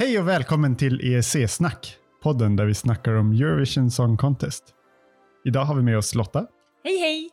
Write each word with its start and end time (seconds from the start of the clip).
Hej 0.00 0.18
och 0.18 0.28
välkommen 0.28 0.76
till 0.76 1.00
EEC-snack, 1.00 1.96
podden 2.22 2.56
där 2.56 2.66
vi 2.66 2.74
snackar 2.74 3.14
om 3.14 3.32
Eurovision 3.32 3.90
Song 3.90 4.16
Contest. 4.16 4.64
Idag 5.44 5.64
har 5.64 5.74
vi 5.74 5.82
med 5.82 5.98
oss 5.98 6.14
Lotta 6.14 6.46
Hej 6.84 6.98
hej! 6.98 7.30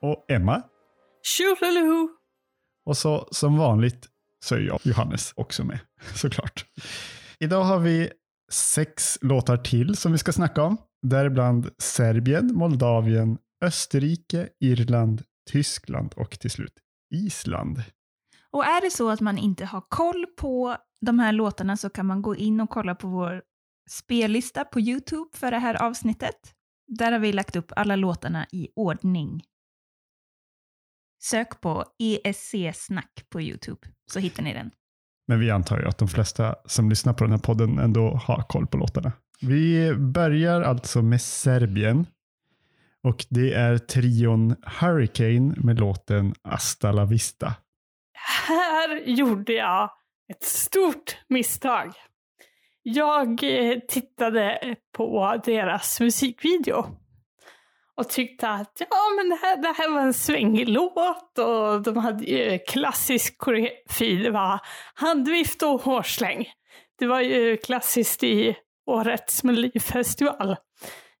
och 0.00 0.24
Emma 0.28 0.62
Tjoliluhu! 1.22 2.08
och 2.86 2.96
så 2.96 3.28
som 3.30 3.56
vanligt 3.56 4.08
så 4.44 4.54
är 4.54 4.60
jag, 4.60 4.80
Johannes, 4.82 5.32
också 5.36 5.64
med 5.64 5.78
såklart. 6.14 6.66
Idag 7.38 7.64
har 7.64 7.78
vi 7.78 8.10
sex 8.52 9.18
låtar 9.20 9.56
till 9.56 9.96
som 9.96 10.12
vi 10.12 10.18
ska 10.18 10.32
snacka 10.32 10.62
om, 10.62 10.76
däribland 11.02 11.70
Serbien, 11.78 12.54
Moldavien, 12.54 13.38
Österrike, 13.64 14.48
Irland, 14.60 15.22
Tyskland 15.50 16.12
och 16.16 16.30
till 16.30 16.50
slut 16.50 16.74
Island. 17.14 17.82
Och 18.50 18.64
är 18.64 18.80
det 18.80 18.90
så 18.90 19.10
att 19.10 19.20
man 19.20 19.38
inte 19.38 19.64
har 19.64 19.82
koll 19.88 20.26
på 20.38 20.76
de 21.02 21.18
här 21.18 21.32
låtarna 21.32 21.76
så 21.76 21.90
kan 21.90 22.06
man 22.06 22.22
gå 22.22 22.36
in 22.36 22.60
och 22.60 22.70
kolla 22.70 22.94
på 22.94 23.08
vår 23.08 23.42
spellista 23.90 24.64
på 24.64 24.80
YouTube 24.80 25.30
för 25.34 25.50
det 25.50 25.58
här 25.58 25.82
avsnittet. 25.82 26.54
Där 26.86 27.12
har 27.12 27.18
vi 27.18 27.32
lagt 27.32 27.56
upp 27.56 27.72
alla 27.76 27.96
låtarna 27.96 28.46
i 28.52 28.68
ordning. 28.76 29.42
Sök 31.22 31.60
på 31.60 31.84
ESC-snack 31.98 33.26
på 33.30 33.40
YouTube 33.40 33.80
så 34.10 34.18
hittar 34.18 34.42
ni 34.42 34.52
den. 34.52 34.70
Men 35.28 35.40
vi 35.40 35.50
antar 35.50 35.78
ju 35.78 35.88
att 35.88 35.98
de 35.98 36.08
flesta 36.08 36.56
som 36.66 36.90
lyssnar 36.90 37.12
på 37.12 37.24
den 37.24 37.30
här 37.30 37.38
podden 37.38 37.78
ändå 37.78 38.14
har 38.14 38.42
koll 38.42 38.66
på 38.66 38.76
låtarna. 38.76 39.12
Vi 39.40 39.94
börjar 39.94 40.62
alltså 40.62 41.02
med 41.02 41.22
Serbien. 41.22 42.06
Och 43.04 43.26
det 43.30 43.52
är 43.52 43.78
trion 43.78 44.56
Hurricane 44.80 45.54
med 45.56 45.80
låten 45.80 46.34
Hasta 46.42 46.92
la 46.92 47.04
vista. 47.04 47.54
Här 48.48 49.02
gjorde 49.06 49.52
jag 49.52 49.90
ett 50.32 50.44
stort 50.44 51.16
misstag. 51.28 51.92
Jag 52.82 53.42
eh, 53.42 53.78
tittade 53.88 54.56
eh, 54.56 54.74
på 54.96 55.40
deras 55.44 56.00
musikvideo 56.00 56.86
och 57.96 58.08
tyckte 58.08 58.48
att 58.48 58.82
ja, 58.90 58.96
men 59.16 59.28
det, 59.28 59.38
här, 59.42 59.56
det 59.56 59.74
här 59.78 59.90
var 59.90 60.00
en 60.00 60.14
svängig 60.14 60.68
låt 60.68 61.38
och 61.38 61.82
de 61.82 61.96
hade 61.96 62.24
ju 62.24 62.58
klassisk 62.58 63.38
koreografi. 63.38 64.16
Det 64.16 64.30
var 64.30 64.60
handvift 64.94 65.62
och 65.62 65.82
hårsläng. 65.82 66.48
Det 66.98 67.06
var 67.06 67.20
ju 67.20 67.56
klassiskt 67.56 68.22
i 68.22 68.56
årets 68.86 69.44
Melodifestival. 69.44 70.56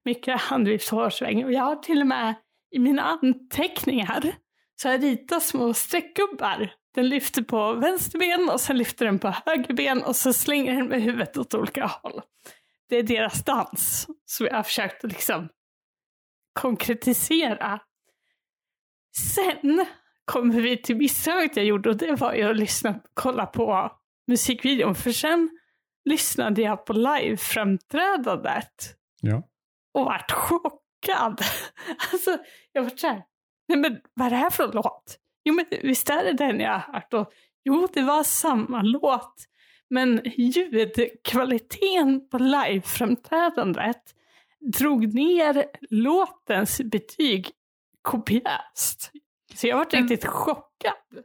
Mycket 0.04 0.40
handvift 0.40 0.92
och 0.92 0.98
hårsläng. 0.98 1.44
Och 1.44 1.52
jag 1.52 1.62
har 1.62 1.76
till 1.76 2.00
och 2.00 2.06
med 2.06 2.34
i 2.70 2.78
mina 2.78 3.02
anteckningar 3.02 4.32
så 4.76 4.88
jag 4.88 5.02
ritat 5.02 5.42
små 5.42 5.74
streckgubbar. 5.74 6.72
Den 6.94 7.08
lyfter 7.08 7.42
på 7.42 7.72
vänster 7.72 8.18
ben 8.18 8.50
och 8.50 8.60
sen 8.60 8.78
lyfter 8.78 9.04
den 9.06 9.18
på 9.18 9.34
höger 9.46 9.74
ben 9.74 10.02
och 10.02 10.16
så 10.16 10.32
slänger 10.32 10.74
den 10.74 10.88
med 10.88 11.02
huvudet 11.02 11.36
åt 11.36 11.54
olika 11.54 11.86
håll. 11.86 12.20
Det 12.88 12.96
är 12.96 13.02
deras 13.02 13.44
dans 13.44 14.06
som 14.24 14.46
jag 14.46 14.54
har 14.54 14.62
försökt 14.62 15.04
att 15.04 15.12
liksom 15.12 15.48
konkretisera. 16.60 17.80
Sen 19.34 19.86
kommer 20.24 20.60
vi 20.60 20.82
till 20.82 20.96
misstaget 20.96 21.56
jag 21.56 21.64
gjorde 21.66 21.90
och 21.90 21.96
det 21.96 22.14
var 22.14 22.34
ju 22.34 22.50
att 22.50 22.56
lyssna, 22.56 23.00
kolla 23.14 23.46
på 23.46 23.92
musikvideon. 24.26 24.94
För 24.94 25.12
sen 25.12 25.50
lyssnade 26.04 26.62
jag 26.62 26.86
på 26.86 26.92
liveframträdandet 26.92 28.96
Ja. 29.20 29.42
och 29.94 30.04
vart 30.04 30.30
chockad. 30.30 31.40
Alltså, 32.12 32.38
jag 32.72 32.82
var 32.82 32.90
såhär, 32.96 33.22
nej 33.68 33.78
men 33.78 34.00
vad 34.14 34.26
är 34.26 34.30
det 34.30 34.36
här 34.36 34.50
för 34.50 34.72
låt? 34.72 35.18
Jo 35.44 35.54
men 35.54 35.64
visst 35.82 36.10
är 36.10 36.24
det 36.24 36.32
den 36.32 36.60
jag 36.60 36.72
har 36.78 36.92
hört? 36.92 37.14
Och, 37.14 37.32
jo, 37.64 37.88
det 37.92 38.02
var 38.02 38.22
samma 38.24 38.82
låt. 38.82 39.34
Men 39.90 40.20
ljudkvaliteten 40.36 42.28
på 42.30 42.38
liveframträdandet 42.38 44.02
drog 44.78 45.14
ner 45.14 45.64
låtens 45.90 46.80
betyg 46.80 47.50
kopiöst. 48.02 49.10
Så 49.54 49.66
jag 49.66 49.76
var 49.76 49.86
Mm. 49.92 50.08
riktigt 50.08 50.26
chockad. 50.30 51.24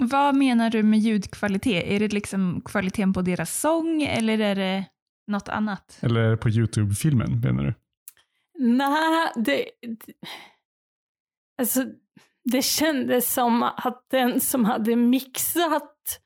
Vad 0.00 0.34
menar 0.36 0.70
du 0.70 0.82
med 0.82 0.98
ljudkvalitet? 0.98 1.84
Är 1.86 2.00
det 2.00 2.12
liksom 2.12 2.60
kvaliteten 2.64 3.12
på 3.12 3.22
deras 3.22 3.60
sång 3.60 4.02
eller 4.02 4.38
är 4.40 4.54
det 4.54 4.84
något 5.26 5.48
annat? 5.48 5.98
Eller 6.02 6.36
på 6.36 6.48
YouTube-filmen 6.48 7.40
menar 7.40 7.64
du? 7.64 7.74
Nej, 8.58 9.32
det, 9.36 9.64
det... 9.82 10.12
Alltså, 11.58 11.84
det 12.44 12.62
kändes 12.62 13.34
som 13.34 13.62
att 13.62 14.06
den 14.10 14.40
som 14.40 14.64
hade 14.64 14.96
mixat 14.96 16.20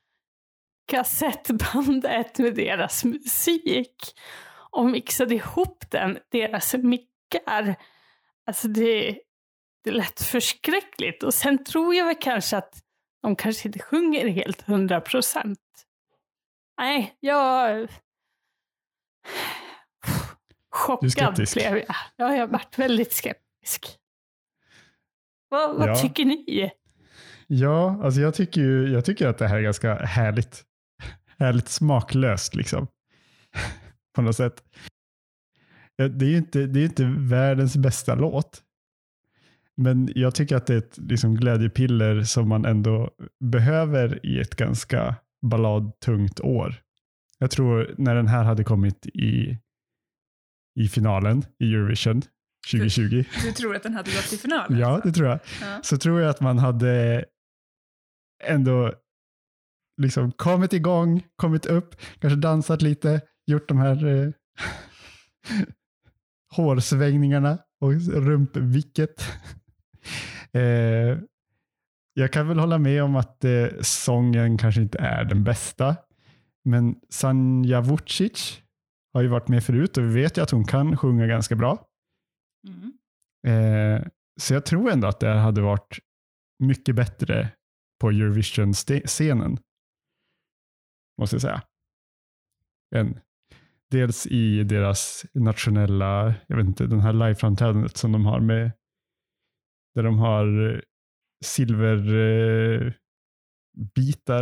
kassettbandet 0.87 2.39
med 2.39 2.55
deras 2.55 3.05
musik 3.05 4.19
och 4.71 4.85
mixade 4.85 5.35
ihop 5.35 5.83
den, 5.89 6.19
deras 6.31 6.73
mickar. 6.73 7.75
Alltså 8.47 8.67
det, 8.67 9.19
det 9.83 9.91
lät 9.91 10.21
förskräckligt. 10.21 11.23
Och 11.23 11.33
sen 11.33 11.63
tror 11.63 11.95
jag 11.95 12.05
väl 12.05 12.15
kanske 12.19 12.57
att 12.57 12.83
de 13.21 13.35
kanske 13.35 13.67
inte 13.67 13.79
sjunger 13.79 14.27
helt 14.27 14.61
hundra 14.61 15.01
procent. 15.01 15.59
Nej, 16.77 17.17
jag... 17.19 17.89
Chockad 20.69 21.35
blev 21.53 21.77
jag. 21.77 21.95
Ja, 22.15 22.35
jag 22.35 22.47
varit 22.47 22.79
väldigt 22.79 23.13
skeptisk. 23.13 23.99
Vad, 25.53 25.77
vad 25.77 25.89
Ja. 25.89 25.95
tycker 25.95 26.25
ni? 26.25 26.71
Ja, 27.47 27.99
alltså 28.03 28.21
jag 28.21 28.33
tycker, 28.33 28.61
ju, 28.61 28.87
jag 28.87 29.05
tycker 29.05 29.27
att 29.27 29.37
det 29.37 29.47
här 29.47 29.57
är 29.57 29.61
ganska 29.61 29.95
härligt. 29.95 30.63
Härligt 31.37 31.67
smaklöst 31.67 32.55
liksom. 32.55 32.87
på 34.15 34.21
något 34.21 34.35
sätt. 34.35 34.63
Det 35.97 36.25
är 36.25 36.29
ju 36.29 36.37
inte, 36.37 36.65
det 36.65 36.79
är 36.79 36.83
inte 36.85 37.15
världens 37.17 37.77
bästa 37.77 38.15
låt. 38.15 38.61
Men 39.77 40.09
jag 40.15 40.35
tycker 40.35 40.55
att 40.55 40.67
det 40.67 40.73
är 40.73 40.77
ett 40.77 40.97
liksom, 40.97 41.35
glädjepiller 41.35 42.23
som 42.23 42.49
man 42.49 42.65
ändå 42.65 43.09
behöver 43.39 44.25
i 44.25 44.39
ett 44.39 44.55
ganska 44.55 45.15
balladtungt 45.41 46.39
år. 46.39 46.75
Jag 47.39 47.51
tror 47.51 47.95
när 47.97 48.15
den 48.15 48.27
här 48.27 48.43
hade 48.43 48.63
kommit 48.63 49.05
i, 49.05 49.57
i 50.79 50.87
finalen 50.87 51.43
i 51.59 51.73
Eurovision 51.73 52.21
2020. 52.71 53.23
Du 53.43 53.51
tror 53.51 53.75
att 53.75 53.83
den 53.83 53.93
hade 53.93 54.11
gått 54.11 54.29
till 54.29 54.39
final? 54.39 54.79
Ja, 54.79 55.01
det 55.03 55.11
tror 55.11 55.27
jag. 55.27 55.39
Ja. 55.61 55.79
Så 55.83 55.97
tror 55.97 56.21
jag 56.21 56.29
att 56.29 56.41
man 56.41 56.57
hade 56.57 57.25
ändå 58.43 58.93
liksom 60.01 60.31
kommit 60.31 60.73
igång, 60.73 61.23
kommit 61.35 61.65
upp, 61.65 61.95
kanske 62.19 62.39
dansat 62.39 62.81
lite, 62.81 63.21
gjort 63.45 63.67
de 63.67 63.77
här 63.77 64.05
eh, 64.05 64.31
hårsvängningarna 66.55 67.57
och 67.81 67.93
rumpvicket. 67.93 69.23
eh, 70.53 71.17
jag 72.13 72.31
kan 72.31 72.47
väl 72.47 72.59
hålla 72.59 72.77
med 72.77 73.03
om 73.03 73.15
att 73.15 73.43
eh, 73.43 73.67
sången 73.81 74.57
kanske 74.57 74.81
inte 74.81 74.99
är 74.99 75.23
den 75.23 75.43
bästa. 75.43 75.95
Men 76.65 76.95
Sanja 77.09 77.81
Vucic 77.81 78.61
har 79.13 79.21
ju 79.21 79.27
varit 79.27 79.47
med 79.47 79.63
förut 79.63 79.97
och 79.97 80.03
vi 80.03 80.21
vet 80.21 80.37
ju 80.37 80.41
att 80.41 80.51
hon 80.51 80.65
kan 80.65 80.97
sjunga 80.97 81.27
ganska 81.27 81.55
bra. 81.55 81.87
Mm. 82.67 82.93
Eh, 83.47 84.07
så 84.41 84.53
jag 84.53 84.65
tror 84.65 84.91
ändå 84.91 85.07
att 85.07 85.19
det 85.19 85.29
hade 85.29 85.61
varit 85.61 85.99
mycket 86.59 86.95
bättre 86.95 87.49
på 87.99 88.09
Eurovision-scenen. 88.09 89.57
Måste 91.17 91.35
jag 91.35 91.41
säga. 91.41 91.61
Än, 92.95 93.19
dels 93.91 94.27
i 94.27 94.63
deras 94.63 95.25
nationella, 95.33 96.35
jag 96.47 96.57
vet 96.57 96.65
inte, 96.65 96.87
den 96.87 96.99
här 96.99 97.13
liveframträdandet 97.13 97.97
som 97.97 98.11
de 98.11 98.25
har 98.25 98.39
med, 98.39 98.71
där 99.95 100.03
de 100.03 100.17
har 100.17 100.81
silverbitar 101.45 102.93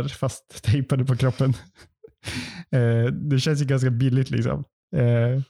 eh 0.00 0.06
fast 0.06 0.62
tejpade 0.64 1.04
på 1.04 1.16
kroppen. 1.16 1.50
eh, 2.70 3.04
det 3.04 3.40
känns 3.40 3.62
ju 3.62 3.64
ganska 3.64 3.90
billigt 3.90 4.30
liksom. 4.30 4.64
Eh, 4.96 5.42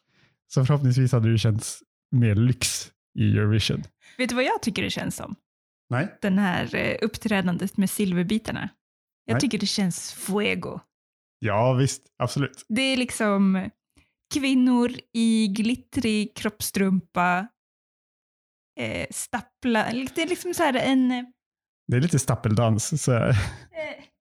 så 0.47 0.65
förhoppningsvis 0.65 1.13
hade 1.13 1.33
det 1.33 1.39
känts 1.39 1.83
mer 2.13 2.35
lyx 2.35 2.93
i 3.19 3.31
Eurovision. 3.39 3.83
Vet 4.19 4.29
du 4.29 4.35
vad 4.35 4.45
jag 4.45 4.63
tycker 4.63 4.83
det 4.83 4.91
känns 4.91 5.17
som? 5.17 5.35
Nej. 5.91 6.19
Den 6.23 6.39
här 6.39 6.75
eh, 6.75 6.97
uppträdandet 7.03 7.77
med 7.77 7.91
silverbitarna. 7.91 8.69
Jag 9.25 9.35
Nej. 9.35 9.41
tycker 9.41 9.59
det 9.59 9.67
känns 9.67 10.13
fuego. 10.13 10.81
Ja, 11.39 11.73
visst. 11.73 12.03
Absolut. 12.19 12.65
Det 12.69 12.83
är 12.83 12.97
liksom 12.97 13.71
kvinnor 14.35 14.91
i 15.13 15.49
glittrig 15.49 16.37
kroppstrumpa, 16.37 17.47
eh, 18.81 19.07
stappla, 19.11 19.85
det 20.15 20.23
är 20.23 20.29
liksom 20.29 20.55
så 20.55 20.63
här 20.63 20.75
en 20.75 21.11
eh, 21.11 21.25
Det 21.89 21.97
är 21.97 22.01
lite 22.01 22.19
stappeldans. 22.19 23.03
Så 23.03 23.13
här. 23.13 23.37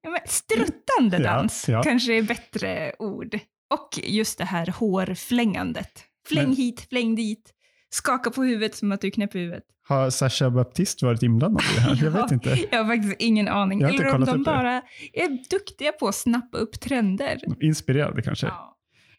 ja, 0.01 0.09
men 0.09 0.19
struttande 0.25 1.17
Ja, 1.17 1.23
dans, 1.35 1.69
ja. 1.69 1.83
kanske 1.83 2.13
är 2.17 2.23
bättre 2.23 2.95
ord. 2.99 3.39
Och 3.73 3.99
just 4.03 4.37
det 4.37 4.45
här 4.45 4.67
hårflängandet. 4.67 6.05
Fläng 6.27 6.47
Men- 6.47 6.55
hit, 6.55 6.81
fläng 6.89 7.15
dit. 7.15 7.53
Skaka 7.93 8.31
på 8.31 8.43
huvudet 8.43 8.75
som 8.75 8.91
att 8.91 9.01
du 9.01 9.11
knäpper 9.11 9.39
huvudet. 9.39 9.63
Har 9.87 10.09
Sasha 10.09 10.49
Baptiste 10.49 11.05
varit 11.05 11.23
inblandad 11.23 11.63
i 11.71 11.75
det 11.75 11.81
här? 11.81 11.99
Jag 12.03 12.11
vet 12.11 12.31
inte. 12.31 12.57
Jag 12.71 12.83
har 12.83 12.95
faktiskt 12.95 13.15
ingen 13.19 13.47
aning. 13.47 13.81
Eller 13.81 14.15
om 14.15 14.25
de 14.25 14.31
upp 14.31 14.37
det. 14.37 14.43
bara 14.43 14.81
är 15.13 15.49
duktiga 15.49 15.91
på 15.91 16.07
att 16.07 16.15
snappa 16.15 16.57
upp 16.57 16.79
trender. 16.79 17.37
Inspirerade 17.61 18.21
kanske. 18.21 18.47
Ja. 18.47 18.70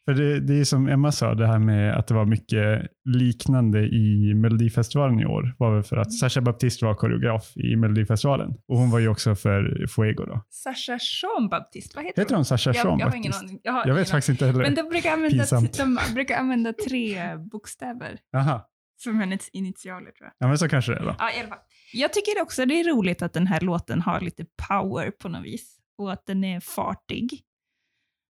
För 0.04 0.14
det, 0.14 0.40
det 0.40 0.54
är 0.60 0.64
som 0.64 0.88
Emma 0.88 1.12
sa, 1.12 1.34
det 1.34 1.46
här 1.46 1.58
med 1.58 1.94
att 1.98 2.06
det 2.06 2.14
var 2.14 2.24
mycket 2.26 2.82
liknande 3.04 3.80
i 3.86 4.34
Melodifestivalen 4.34 5.20
i 5.20 5.26
år 5.26 5.54
var 5.58 5.74
väl 5.74 5.82
för 5.82 5.96
Mm. 5.96 6.02
att 6.02 6.12
Sasha 6.12 6.40
Baptiste 6.40 6.84
var 6.84 6.94
koreograf 6.94 7.56
i 7.56 7.76
Melodifestivalen. 7.76 8.50
Och 8.68 8.78
hon 8.78 8.90
var 8.90 8.98
ju 8.98 9.08
också 9.08 9.34
för 9.34 9.86
Fuego 9.88 10.24
då. 10.24 10.44
Sasha 10.50 10.98
Jean 11.22 11.48
Baptiste, 11.48 11.96
vad 11.96 12.04
heter, 12.04 12.22
Heter 12.22 12.34
hon 12.34 12.44
Sasha 12.44 12.72
Jag, 12.74 12.86
Jean 12.86 12.98
jag 12.98 13.06
har 13.06 13.16
ingen 13.16 13.32
aning. 13.32 13.60
Jag, 13.62 13.72
har 13.72 13.86
Jag 13.86 13.94
vet 13.94 14.10
faktiskt 14.10 14.28
inte 14.28 14.46
heller. 14.46 14.62
Men 14.62 14.74
de 14.74 14.82
brukar, 14.82 15.12
använda, 15.12 15.36
Pinsamt. 15.38 15.78
de 15.78 15.98
brukar 16.14 16.36
använda 16.38 16.72
tre 16.72 17.36
bokstäver 17.36 18.18
Aha. 18.36 18.68
som 19.02 19.20
hennes 19.20 19.48
initialer 19.48 20.10
tror 20.10 20.26
jag. 20.26 20.32
Ja, 20.38 20.48
men 20.48 20.58
så 20.58 20.68
kanske 20.68 20.92
det 20.92 20.98
är 20.98 21.04
då. 21.04 21.16
Ja, 21.18 21.30
i 21.30 21.40
alla 21.40 21.48
fall. 21.48 21.58
Jag 21.92 22.12
tycker 22.12 22.42
också 22.42 22.66
det 22.66 22.80
är 22.80 22.84
roligt 22.96 23.22
att 23.22 23.32
den 23.32 23.46
här 23.46 23.60
låten 23.60 24.00
har 24.02 24.20
lite 24.20 24.44
power 24.68 25.10
på 25.10 25.28
något 25.28 25.44
vis 25.44 25.78
och 25.98 26.12
att 26.12 26.26
den 26.26 26.44
är 26.44 26.60
fartig. 26.60 27.40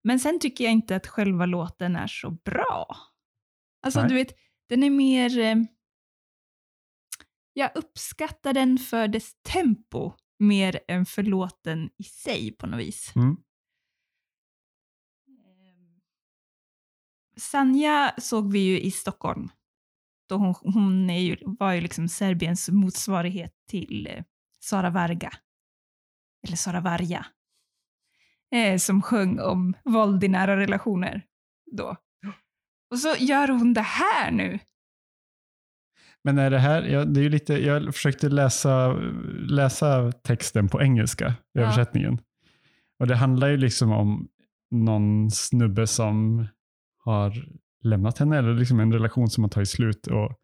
Men 0.02 0.20
sen 0.20 0.40
tycker 0.40 0.64
jag 0.64 0.72
inte 0.72 0.96
att 0.96 1.06
själva 1.06 1.46
låten 1.46 1.96
är 1.96 2.06
så 2.06 2.30
bra. 2.30 2.96
Alltså 3.82 4.00
Nej. 4.00 4.08
du 4.08 4.14
vet, 4.14 4.36
den 4.68 4.82
är 4.82 4.90
mer... 4.90 5.38
Eh, 5.38 5.56
jag 7.52 7.70
uppskattar 7.74 8.52
den 8.52 8.78
för 8.78 9.08
dess 9.08 9.34
tempo 9.42 10.12
mer 10.38 10.80
än 10.88 11.06
för 11.06 11.22
låten 11.22 11.90
i 11.96 12.04
sig 12.04 12.52
på 12.52 12.66
något 12.66 12.80
vis. 12.80 13.12
Mm. 13.16 13.36
Ehm, 15.28 16.00
Sanja 17.36 18.14
såg 18.18 18.52
vi 18.52 18.58
ju 18.58 18.80
i 18.80 18.90
Stockholm. 18.90 19.48
Då 20.28 20.36
hon 20.36 20.54
hon 20.54 21.08
ju, 21.08 21.36
var 21.42 21.72
ju 21.72 21.80
liksom 21.80 22.08
Serbiens 22.08 22.68
motsvarighet 22.68 23.54
till 23.66 24.06
eh, 24.06 24.24
Sara 24.60 24.90
Varga. 24.90 25.32
Eller 26.46 26.56
Sara 26.56 26.80
Varga. 26.80 27.26
Eh, 28.54 28.76
som 28.76 29.02
sjöng 29.02 29.40
om 29.40 29.74
våld 29.84 30.24
i 30.24 30.28
nära 30.28 30.56
relationer 30.56 31.22
då. 31.72 31.96
Och 32.90 32.98
så 32.98 33.14
gör 33.18 33.48
hon 33.48 33.74
det 33.74 33.80
här 33.80 34.30
nu. 34.30 34.58
Men 36.24 36.38
är 36.38 36.50
det 36.50 36.58
här, 36.58 36.82
ja, 36.82 37.04
det 37.04 37.20
är 37.24 37.28
lite, 37.30 37.54
jag 37.54 37.94
försökte 37.94 38.28
läsa, 38.28 38.92
läsa 39.48 40.12
texten 40.12 40.68
på 40.68 40.82
engelska, 40.82 41.34
Ja. 41.52 41.60
översättningen. 41.62 42.18
Och 42.98 43.06
det 43.06 43.16
handlar 43.16 43.48
ju 43.48 43.56
liksom 43.56 43.92
om 43.92 44.28
någon 44.70 45.30
snubbe 45.30 45.86
som 45.86 46.46
har 47.04 47.48
lämnat 47.82 48.18
henne, 48.18 48.38
eller 48.38 48.54
liksom 48.54 48.80
en 48.80 48.92
relation 48.92 49.30
som 49.30 49.44
har 49.44 49.48
tagit 49.48 49.68
slut. 49.68 50.06
Och 50.06 50.38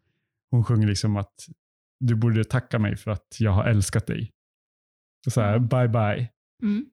hon 0.51 0.63
sjunger 0.63 0.87
liksom 0.87 1.17
att 1.17 1.33
du 1.99 2.15
borde 2.15 2.43
tacka 2.43 2.79
mig 2.79 2.95
för 2.95 3.11
att 3.11 3.27
jag 3.39 3.51
har 3.51 3.63
älskat 3.63 4.07
dig. 4.07 4.31
Och 5.25 5.31
så 5.33 5.41
här, 5.41 5.59
bye 5.59 5.87
bye. 5.87 6.29
Mm. 6.63 6.85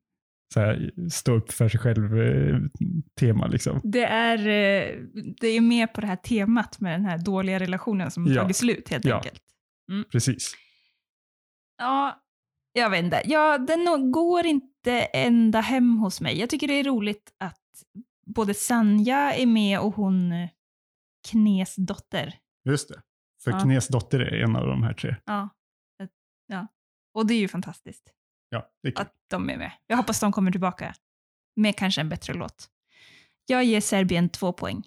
Så 0.55 0.61
här, 0.61 0.93
stå 1.11 1.32
upp 1.35 1.52
för 1.52 1.69
sig 1.69 1.81
själv 1.81 2.19
eh, 2.23 3.50
liksom. 3.50 3.81
Det, 3.85 4.05
är, 4.05 4.38
eh, 4.38 4.99
det 5.41 5.49
är 5.49 5.61
med 5.61 5.93
på 5.94 6.00
det 6.00 6.06
här 6.06 6.17
temat 6.17 6.81
med 6.81 6.93
den 6.93 7.05
här 7.05 7.19
dåliga 7.19 7.58
relationen 7.58 8.11
som 8.11 8.26
Ja. 8.26 8.43
tagit 8.43 8.56
slut 8.56 8.88
helt 8.88 9.05
Ja. 9.05 9.17
enkelt. 9.17 9.43
Precis. 10.12 10.52
Ja, 11.79 12.23
jag 12.73 12.91
vet 12.91 13.05
inte. 13.05 13.23
Ja, 13.25 13.58
den 13.58 14.12
går 14.12 14.46
inte 14.46 15.00
ända 15.02 15.61
hem 15.61 15.96
hos 15.99 16.20
mig. 16.20 16.38
Jag 16.41 16.50
tycker 16.50 16.69
det 16.69 16.75
är 16.81 16.85
roligt 16.85 17.32
att 17.38 17.61
både 18.26 18.55
Sanja 18.55 19.32
är 19.35 19.47
med 19.47 19.81
och 19.81 19.94
hon 19.94 20.32
eh, 20.32 20.49
Knes 21.31 21.75
dotter. 21.76 22.35
Just 22.64 22.88
det. 22.88 23.02
För 23.44 23.50
Ja. 23.50 23.61
Knes 23.61 23.88
dotter 23.88 24.20
är 24.20 24.43
en 24.44 24.56
av 24.56 24.67
de 24.67 24.82
här 24.82 24.94
tre. 24.94 25.17
Ja. 25.25 25.49
Ja. 26.47 26.67
Och 27.14 27.26
det 27.26 27.35
är 27.35 27.38
ju 27.38 27.49
fantastiskt 27.49 28.13
Ja, 28.55 28.71
det 28.83 28.89
är 28.89 28.93
kul. 28.93 29.03
att 29.03 29.15
de 29.31 29.51
är 29.51 29.56
med. 29.56 29.73
Jag 29.87 29.97
hoppas 29.97 30.21
de 30.21 30.33
kommer 30.33 30.51
tillbaka 30.51 30.95
med 31.56 31.77
kanske 31.77 32.01
en 32.01 32.09
bättre 32.09 32.35
låt. 32.35 32.69
Jag 33.47 33.65
ger 33.65 33.81
Serbien 33.81 34.29
två 34.29 34.53
poäng. 34.53 34.83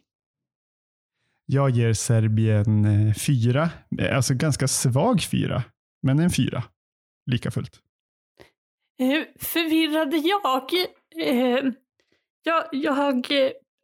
Jag 1.45 1.69
ger 1.69 1.93
Serbien 1.93 2.85
eh, 2.85 3.13
fyra. 3.13 3.69
Eh, 3.99 4.15
Alltså 4.15 4.33
ganska 4.33 4.67
svag 4.67 5.21
fyra, 5.21 5.63
men 6.01 6.19
en 6.19 6.29
fyra. 6.29 6.63
Lika 7.25 7.51
fullt. 7.51 7.79
Eh, 8.99 9.23
förvirrade 9.39 10.17
jag. 10.17 10.71
Jag, 12.43 12.65
jag 12.71 13.29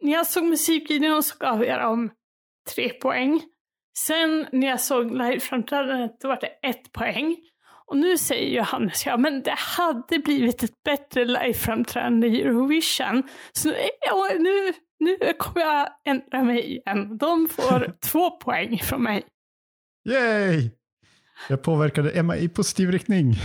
när 0.02 0.12
jag 0.12 0.28
såg 0.28 0.44
musikvideon 0.44 1.24
så 1.24 1.38
gav 1.38 1.64
jag 1.64 1.82
dem 1.82 2.12
tre 2.76 2.90
poäng. 2.90 3.42
Sen 3.98 4.48
när 4.52 4.68
jag 4.68 4.82
såg 4.82 5.12
liveframträdandet 5.12 6.22
då 6.22 6.28
var 6.28 6.40
det 6.42 6.68
ett 6.70 6.92
poäng. 6.92 7.38
Och 7.86 7.98
nu 7.98 8.18
säger 8.18 8.58
Johannes, 8.58 9.06
ja 9.06 9.18
men 9.18 9.42
det 9.42 9.56
hade 9.58 10.20
blivit 10.20 10.64
ett 10.64 10.84
bättre 10.86 11.26
liveframträdande 11.26 12.28
i 12.28 12.42
Eurovision. 12.42 13.24
Så 13.52 13.70
nu, 13.70 14.74
nu, 15.00 15.18
nu 15.20 15.34
kommer 15.38 15.66
jag 15.66 15.90
ändra 16.06 16.44
mig 16.44 16.66
igen. 16.72 17.18
De 17.18 17.48
får 17.50 17.94
två 18.12 18.32
poäng 18.32 18.80
från 18.80 19.04
mig. 19.04 19.24
Yay! 20.10 20.70
Jag 21.50 21.64
påverkade 21.64 22.12
Emma 22.12 22.38
i 22.38 22.50
positiv 22.50 22.92
riktning. 22.92 23.34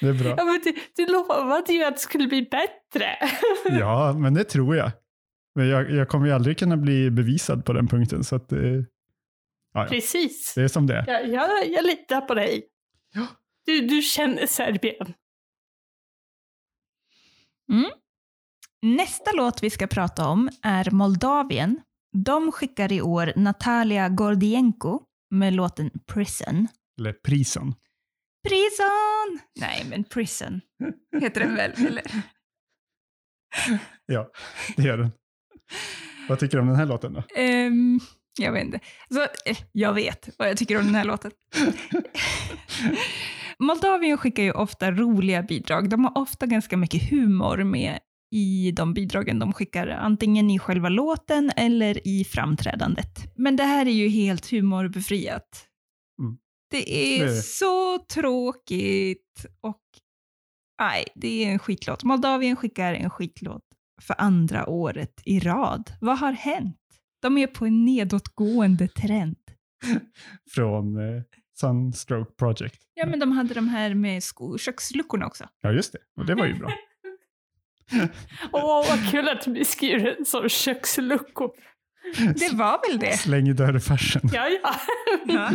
Det 0.00 0.08
är 0.08 0.12
bra. 0.12 0.34
ja, 0.38 0.44
men 0.44 0.60
du, 0.64 0.74
du 0.96 1.12
lovade 1.12 1.72
ju 1.72 1.84
att 1.84 1.94
det 1.94 2.00
skulle 2.00 2.26
bli 2.26 2.42
bättre. 2.42 3.16
Ja, 3.78 4.12
men 4.12 4.34
det 4.34 4.44
tror 4.44 4.76
jag. 4.76 4.90
Men 5.54 5.68
jag, 5.68 5.90
jag 5.90 6.08
kommer 6.08 6.26
ju 6.26 6.32
aldrig 6.32 6.58
kunna 6.58 6.76
bli 6.76 7.10
bevisad 7.10 7.64
på 7.64 7.72
den 7.72 7.88
punkten, 7.88 8.24
så 8.24 8.36
att 8.36 8.52
eh, 8.52 8.58
ja, 9.74 9.82
ja. 9.82 9.86
Precis. 9.88 10.54
det 10.54 10.62
är 10.62 10.68
som 10.68 10.86
det. 10.86 11.04
Jag, 11.06 11.28
jag, 11.28 11.68
jag 11.68 11.84
litar 11.84 12.20
på 12.20 12.34
dig. 12.34 12.68
Ja. 13.14 13.26
Du, 13.66 13.80
du 13.80 14.02
känner 14.02 14.46
Serbien. 14.46 15.14
Nästa 18.84 19.32
låt 19.32 19.62
vi 19.62 19.70
ska 19.70 19.86
prata 19.86 20.28
om 20.28 20.50
är 20.62 20.90
Moldavien. 20.90 21.80
De 22.12 22.52
skickar 22.52 22.92
i 22.92 23.02
år 23.02 23.32
Natalia 23.36 24.08
Gordienko 24.08 25.00
med 25.30 25.52
låten 25.52 25.90
Prison. 26.06 26.68
Eller 27.00 27.12
prisen. 27.12 27.74
Prison! 28.48 29.40
Nej, 29.60 29.86
men 29.90 30.04
Prison 30.04 30.60
heter 31.20 31.40
den 31.40 31.54
väl? 31.54 31.72
Eller? 31.86 32.02
Ja, 34.06 34.30
det 34.76 34.82
gör 34.82 34.98
den. 34.98 35.10
Vad 36.28 36.38
tycker 36.38 36.56
du 36.56 36.60
om 36.60 36.68
den 36.68 36.76
här 36.76 36.86
låten 36.86 37.12
då? 37.12 37.22
Ehm, 37.36 38.00
jag 38.38 38.52
vet 38.52 38.64
inte. 38.64 38.80
Så, 39.10 39.22
eh, 39.22 39.56
jag 39.72 39.92
vet 39.92 40.28
vad 40.38 40.48
jag 40.48 40.56
tycker 40.56 40.78
om 40.78 40.84
den 40.84 40.94
här 40.94 41.04
låten. 41.04 41.30
Moldavien 43.58 44.18
skickar 44.18 44.42
ju 44.42 44.52
ofta 44.52 44.90
roliga 44.90 45.42
bidrag. 45.42 45.88
De 45.88 46.04
har 46.04 46.18
ofta 46.18 46.46
ganska 46.46 46.76
mycket 46.76 47.10
humor 47.10 47.64
med 47.64 47.98
i 48.34 48.72
de 48.72 48.94
bidragen 48.94 49.38
de 49.38 49.52
skickar, 49.52 49.88
antingen 49.88 50.50
i 50.50 50.58
själva 50.58 50.88
låten 50.88 51.52
eller 51.56 52.08
i 52.08 52.24
framträdandet. 52.24 53.32
Men 53.36 53.56
det 53.56 53.64
här 53.64 53.86
är 53.86 53.92
ju 53.92 54.08
helt 54.08 54.50
humorbefriat. 54.50 55.68
Mm. 56.20 56.36
Det 56.70 57.20
är 57.20 57.40
så 57.40 57.98
tråkigt 57.98 59.46
och 59.60 59.82
nej, 60.80 61.04
det 61.14 61.44
är 61.44 61.52
en 61.52 61.58
skitlåt. 61.58 62.04
Moldavien 62.04 62.56
skickar 62.56 62.94
en 62.94 63.10
skitlåt 63.10 63.62
för 64.02 64.14
andra 64.18 64.68
året 64.68 65.22
i 65.24 65.40
rad. 65.40 65.92
Vad 66.00 66.18
har 66.18 66.32
hänt? 66.32 66.76
De 67.24 67.38
är 67.38 67.46
på 67.46 67.66
en 67.66 67.84
nedåtgående 67.84 68.88
trend. 68.88 69.36
Från 70.54 70.96
eh, 71.16 71.22
Sunstroke 71.60 72.32
Project. 72.38 72.80
Ja, 72.94 73.06
men 73.06 73.20
de 73.20 73.32
hade 73.32 73.54
de 73.54 73.68
här 73.68 73.94
med 73.94 74.22
sko- 74.22 74.58
köksluckorna 74.58 75.26
också. 75.26 75.44
Ja, 75.60 75.72
just 75.72 75.92
det. 75.92 75.98
Och 76.16 76.26
det 76.26 76.34
var 76.34 76.46
ju 76.46 76.54
bra. 76.54 76.70
Åh, 78.52 78.86
vad 78.90 79.10
kul 79.10 79.28
att 79.28 79.44
du 79.44 79.52
beskriver 79.52 79.98
det 80.18 80.24
som 80.24 80.48
köksluckor. 80.48 81.50
Det 82.16 82.52
var 82.54 82.88
väl 82.90 82.98
det? 82.98 83.16
Släng 83.18 83.48
i 83.48 83.52
dörrfärsen. 83.52 84.22
Ja, 84.32 84.48
ja. 84.62 84.74
Ja. 85.26 85.50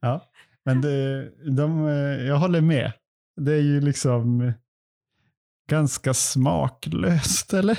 Ja, 0.00 0.30
men 0.64 0.80
det, 0.80 1.30
de, 1.56 1.86
eh, 1.88 2.26
jag 2.26 2.36
håller 2.38 2.60
med. 2.60 2.92
Det 3.36 3.52
är 3.52 3.60
ju 3.62 3.80
liksom 3.80 4.52
ganska 5.70 6.14
smaklöst, 6.14 7.52
eller? 7.52 7.78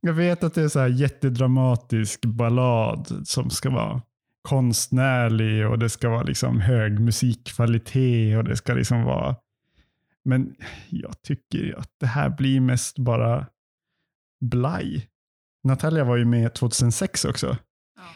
Jag 0.00 0.12
vet 0.12 0.44
att 0.44 0.54
det 0.54 0.62
är 0.62 0.68
så 0.68 0.80
här 0.80 0.88
jättedramatisk 0.88 2.24
ballad 2.24 3.22
som 3.24 3.50
ska 3.50 3.70
vara 3.70 4.02
konstnärlig 4.42 5.66
och 5.66 5.78
det 5.78 5.88
ska 5.88 6.08
vara 6.08 6.22
liksom 6.22 6.60
hög 6.60 7.00
musikkvalitet 7.00 8.36
och 8.36 8.44
det 8.44 8.56
ska 8.56 8.74
liksom 8.74 9.04
vara... 9.04 9.36
Men 10.24 10.54
jag 10.88 11.22
tycker 11.22 11.78
att 11.78 11.90
det 12.00 12.06
här 12.06 12.30
blir 12.30 12.60
mest 12.60 12.98
bara 12.98 13.46
blaj. 14.40 15.08
Natalia 15.64 16.04
var 16.04 16.16
ju 16.16 16.24
med 16.24 16.54
2006 16.54 17.24
också. 17.24 17.56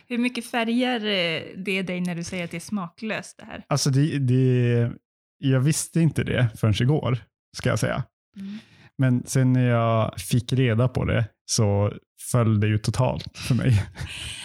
Hur 0.09 0.19
mycket 0.19 0.47
färger 0.47 1.01
eh, 1.01 1.43
det 1.57 1.83
dig 1.83 2.01
när 2.01 2.15
du 2.15 2.25
säger 2.25 2.45
att 2.45 2.51
det 2.51 2.57
är 2.57 2.61
smaklöst 2.61 3.37
det 3.39 3.45
här? 3.45 3.65
Alltså 3.69 3.91
det, 3.91 4.19
det, 4.19 4.93
jag 5.39 5.61
visste 5.61 6.01
inte 6.01 6.25
det 6.25 6.49
förrän 6.57 6.75
igår, 6.81 7.19
ska 7.57 7.69
jag 7.69 7.79
säga. 7.79 8.05
Mm. 8.37 8.59
Men 8.99 9.27
sen 9.27 9.53
när 9.53 9.69
jag 9.69 10.21
fick 10.21 10.53
reda 10.53 10.89
på 10.89 11.05
det 11.05 11.27
så 11.45 11.93
föll 12.33 12.61
det 12.61 12.67
ju 12.67 12.79
totalt 12.79 13.39
för 13.39 13.55
mig. 13.55 13.87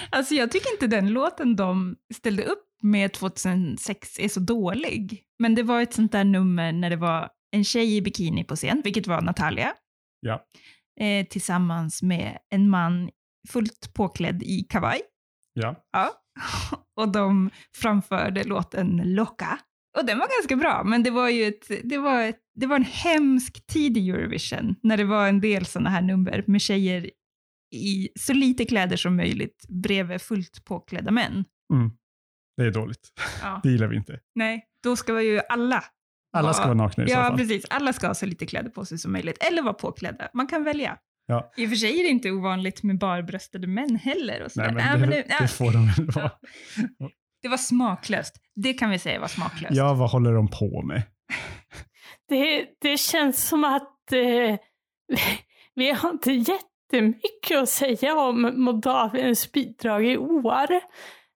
Alltså 0.09 0.35
jag 0.35 0.51
tycker 0.51 0.71
inte 0.71 0.87
den 0.87 1.09
låten 1.09 1.55
de 1.55 1.95
ställde 2.13 2.43
upp 2.43 2.63
med 2.83 3.13
2006 3.13 4.19
är 4.19 4.27
så 4.27 4.39
dålig. 4.39 5.23
Men 5.39 5.55
det 5.55 5.63
var 5.63 5.81
ett 5.81 5.93
sånt 5.93 6.11
där 6.11 6.23
nummer 6.23 6.71
när 6.71 6.89
det 6.89 6.95
var 6.95 7.29
en 7.51 7.63
tjej 7.63 7.95
i 7.95 8.01
bikini 8.01 8.43
på 8.43 8.55
scen, 8.55 8.81
vilket 8.83 9.07
var 9.07 9.21
Natalia. 9.21 9.73
Ja. 10.19 10.43
Eh, 10.99 11.27
tillsammans 11.27 12.01
med 12.01 12.37
en 12.49 12.69
man 12.69 13.09
fullt 13.49 13.93
påklädd 13.93 14.43
i 14.43 14.63
kavaj. 14.69 15.01
Ja. 15.53 15.75
Ja. 15.91 16.11
Och 16.95 17.11
de 17.11 17.49
framförde 17.75 18.43
låten 18.43 19.01
Loca. 19.03 19.59
Och 19.99 20.05
den 20.05 20.19
var 20.19 20.27
ganska 20.41 20.55
bra, 20.55 20.83
men 20.85 21.03
det 21.03 21.11
var 21.11 21.29
ju 21.29 21.43
ett, 21.45 21.71
det 21.83 21.97
var 21.97 22.21
ett, 22.23 22.39
det 22.55 22.65
var 22.67 22.75
en 22.75 22.83
hemsk 22.83 23.65
tid 23.67 23.97
i 23.97 24.09
Eurovision 24.09 24.75
när 24.83 24.97
det 24.97 25.03
var 25.03 25.27
en 25.27 25.41
del 25.41 25.65
sådana 25.65 25.89
här 25.89 26.01
nummer 26.01 26.43
med 26.47 26.61
tjejer 26.61 27.09
i 27.75 28.09
så 28.19 28.33
lite 28.33 28.65
kläder 28.65 28.97
som 28.97 29.15
möjligt 29.15 29.65
bredvid 29.69 30.21
fullt 30.21 30.65
påklädda 30.65 31.11
män. 31.11 31.45
Mm. 31.73 31.91
Det 32.57 32.63
är 32.63 32.71
dåligt. 32.71 33.09
Ja. 33.41 33.59
Det 33.63 33.69
gillar 33.71 33.87
vi 33.87 33.95
inte. 33.97 34.19
Nej, 34.35 34.65
då 34.83 34.95
ska 34.95 35.21
ju 35.21 35.39
alla 35.49 35.83
Alla 36.37 36.53
ska 36.53 36.63
vara 36.63 36.73
nakna 36.73 37.03
i 37.03 37.07
så 37.07 37.13
Ja, 37.13 37.21
fall. 37.21 37.37
precis. 37.37 37.65
Alla 37.69 37.93
ska 37.93 38.07
ha 38.07 38.13
så 38.13 38.25
lite 38.25 38.45
kläder 38.45 38.69
på 38.69 38.85
sig 38.85 38.97
som 38.97 39.11
möjligt. 39.11 39.37
Eller 39.51 39.61
vara 39.61 39.73
påklädda. 39.73 40.27
Man 40.33 40.47
kan 40.47 40.63
välja. 40.63 40.97
Ja. 41.25 41.51
I 41.57 41.65
och 41.65 41.69
för 41.69 41.75
sig 41.75 41.99
är 41.99 42.03
det 42.03 42.09
inte 42.09 42.31
ovanligt 42.31 42.83
med 42.83 42.97
barbröstade 42.97 43.67
män 43.67 43.95
heller. 43.95 44.43
Och. 44.43 44.51
Nej, 44.55 44.65
men 44.67 44.75
Nej, 44.75 44.93
det, 44.93 44.99
men 44.99 45.09
nu- 45.09 45.23
ja, 45.29 45.35
det 45.41 45.47
får 45.47 45.71
de 45.71 45.87
väl 45.87 46.05
vara. 46.15 46.31
Det 47.41 47.47
var 47.47 47.57
smaklöst. 47.57 48.35
Det 48.55 48.73
kan 48.73 48.89
vi 48.89 48.99
säga 48.99 49.19
var 49.19 49.27
smaklöst. 49.27 49.75
Ja, 49.75 49.93
vad 49.93 50.09
håller 50.09 50.33
de 50.33 50.47
på 50.47 50.81
med? 50.81 51.01
Det, 52.29 52.65
det 52.81 52.97
känns 52.97 53.47
som 53.47 53.63
att 53.63 54.11
eh, 54.11 54.55
vi 55.75 55.91
har 55.91 56.09
inte 56.09 56.31
jättemycket 56.31 57.57
att 57.57 57.69
säga 57.69 58.19
om 58.19 58.53
Moldaviens 58.55 59.51
bidrag 59.51 60.05
i 60.05 60.17
år. 60.17 60.67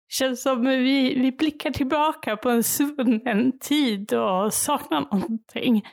känns 0.10 0.41
som 0.41 0.65
vi, 0.65 1.20
vi 1.20 1.31
blickar 1.31 1.72
tillbaka 1.72 2.38
på 2.38 2.50
en 2.50 2.63
svunnen 2.63 3.60
tid 3.60 4.13
och 4.13 4.53
saknar 4.53 5.01
någonting. 5.01 5.86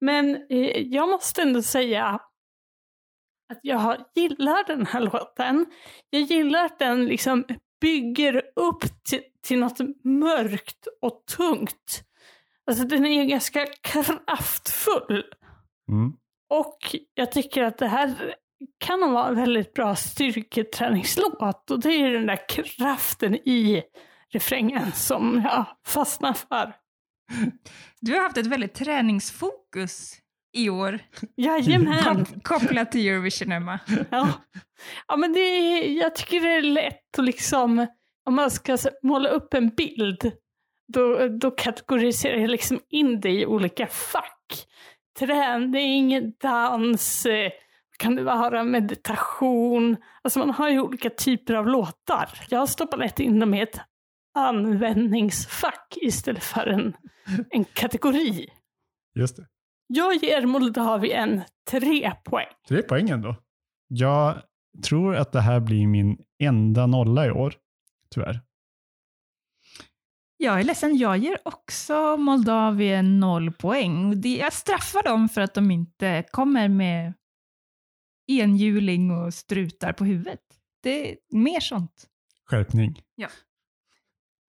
Men 0.00 0.36
eh, 0.50 0.80
jag 0.80 1.08
måste 1.08 1.42
ändå 1.42 1.62
säga 1.62 2.06
att 2.06 3.58
jag 3.62 3.96
gillar 4.14 4.66
den 4.66 4.86
här 4.86 5.00
låten. 5.00 5.66
Jag 6.10 6.22
gillar 6.22 6.64
att 6.64 6.78
den 6.78 7.06
liksom 7.06 7.44
bygger 7.80 8.42
upp 8.56 8.84
till, 9.46 9.58
något 9.58 10.04
mörkt 10.04 10.86
och 11.02 11.24
tungt. 11.36 12.02
Alltså 12.66 12.84
den 12.84 13.06
är 13.06 13.24
ganska 13.24 13.66
kraftfull. 13.82 15.24
Mm. 15.88 16.12
Och 16.50 16.96
jag 17.14 17.32
tycker 17.32 17.62
att 17.62 17.78
det 17.78 17.88
här 17.88 18.34
kan 18.78 19.12
vara 19.12 19.28
en 19.28 19.36
väldigt 19.36 19.74
bra 19.74 19.96
styrketräningslåt. 19.96 21.70
Och 21.70 21.80
det 21.80 21.88
är 21.88 22.10
den 22.10 22.26
där 22.26 22.48
kraften 22.48 23.34
i 23.34 23.82
refrängen 24.32 24.92
som 24.92 25.42
jag 25.44 25.66
fastnar 25.86 26.32
för. 26.32 26.72
Du 28.00 28.14
har 28.14 28.22
haft 28.22 28.36
ett 28.36 28.46
väldigt 28.46 28.74
träningsfokus 28.74 30.12
i 30.56 30.70
år. 30.70 30.98
Jajamän! 31.36 32.02
Kop- 32.04 32.42
kopplat 32.42 32.92
till 32.92 33.08
Eurovision, 33.08 33.52
Emma. 33.52 33.78
Ja, 34.10 34.28
ja 35.08 35.16
men 35.16 35.32
det 35.32 35.78
jag 35.78 36.14
tycker 36.14 36.40
det 36.40 36.54
är 36.54 36.62
lätt 36.62 37.18
att 37.18 37.24
liksom, 37.24 37.86
om 38.26 38.34
man 38.34 38.50
ska 38.50 38.78
måla 39.02 39.28
upp 39.28 39.54
en 39.54 39.68
bild, 39.68 40.32
då, 40.92 41.28
då 41.28 41.50
kategoriserar 41.50 42.36
jag 42.36 42.50
liksom 42.50 42.80
in 42.88 43.20
det 43.20 43.30
i 43.30 43.46
olika 43.46 43.86
fack. 43.86 44.66
Träning, 45.18 46.32
dans, 46.40 47.26
eh, 47.26 47.50
kan 47.98 48.16
det 48.16 48.22
vara 48.22 48.64
meditation? 48.64 49.96
Alltså 50.22 50.38
man 50.38 50.50
har 50.50 50.68
ju 50.68 50.80
olika 50.80 51.10
typer 51.10 51.54
av 51.54 51.68
låtar. 51.68 52.28
Jag 52.48 52.58
har 52.58 52.66
stoppat 52.66 53.20
in 53.20 53.38
dem 53.38 53.54
i 53.54 53.60
ett 53.60 53.80
användningsfack 54.34 55.98
istället 56.00 56.44
för 56.44 56.66
en, 56.66 56.96
en 57.50 57.64
kategori. 57.64 58.48
Just 59.14 59.36
det. 59.36 59.46
Jag 59.86 60.14
ger 60.14 60.46
Moldavien 60.46 61.42
tre 61.70 62.12
poäng. 62.24 62.46
Tre 62.68 62.82
poäng 62.82 63.10
ändå. 63.10 63.36
Jag 63.88 64.42
tror 64.88 65.16
att 65.16 65.32
det 65.32 65.40
här 65.40 65.60
blir 65.60 65.86
min 65.86 66.18
enda 66.42 66.86
nolla 66.86 67.26
i 67.26 67.30
år. 67.30 67.54
Tyvärr. 68.16 68.40
Jag 70.36 70.60
är 70.60 70.64
ledsen, 70.64 70.96
jag 70.96 71.18
ger 71.18 71.38
också 71.44 72.16
Moldavien 72.16 73.20
noll 73.20 73.52
poäng. 73.52 74.22
Jag 74.22 74.52
straffar 74.52 75.02
dem 75.02 75.28
för 75.28 75.40
att 75.40 75.54
de 75.54 75.70
inte 75.70 76.24
kommer 76.30 76.68
med 76.68 77.14
enhjuling 78.26 79.10
och 79.10 79.34
strutar 79.34 79.92
på 79.92 80.04
huvudet. 80.04 80.40
Det 80.82 81.10
är 81.10 81.16
mer 81.30 81.60
sånt. 81.60 82.06
Skärpning. 82.44 83.02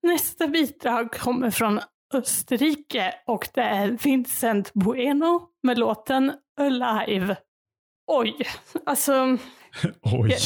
Nästa 0.03 0.47
bidrag 0.47 1.12
kommer 1.12 1.51
från 1.51 1.79
Österrike 2.13 3.13
och 3.25 3.47
det 3.53 3.62
är 3.62 3.91
Vincent 4.03 4.74
Bueno 4.74 5.50
med 5.63 5.77
låten 5.77 6.33
Alive. 6.59 7.38
Oj, 8.07 8.35
alltså 8.85 9.37
Oj. 10.01 10.37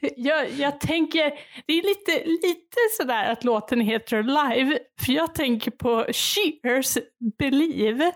jag, 0.16 0.50
jag 0.50 0.80
tänker, 0.80 1.32
det 1.66 1.72
är 1.72 1.82
lite, 1.82 2.24
lite 2.24 2.78
sådär 3.00 3.32
att 3.32 3.44
låten 3.44 3.80
heter 3.80 4.16
Alive, 4.16 4.78
för 5.00 5.12
jag 5.12 5.34
tänker 5.34 5.70
på 5.70 6.06
Cheers 6.12 6.98
Believe. 7.38 8.12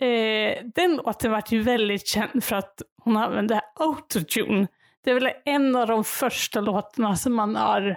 Eh, 0.00 0.64
den 0.74 0.96
låten 0.96 1.30
vart 1.30 1.52
ju 1.52 1.62
väldigt 1.62 2.06
känd 2.06 2.44
för 2.44 2.56
att 2.56 2.82
hon 3.02 3.16
använde 3.16 3.60
autotune. 3.74 4.66
Det 5.04 5.10
är 5.10 5.14
väl 5.14 5.32
en 5.44 5.76
av 5.76 5.86
de 5.86 6.04
första 6.04 6.60
låtarna 6.60 7.16
som 7.16 7.34
man 7.34 7.56
har 7.56 7.96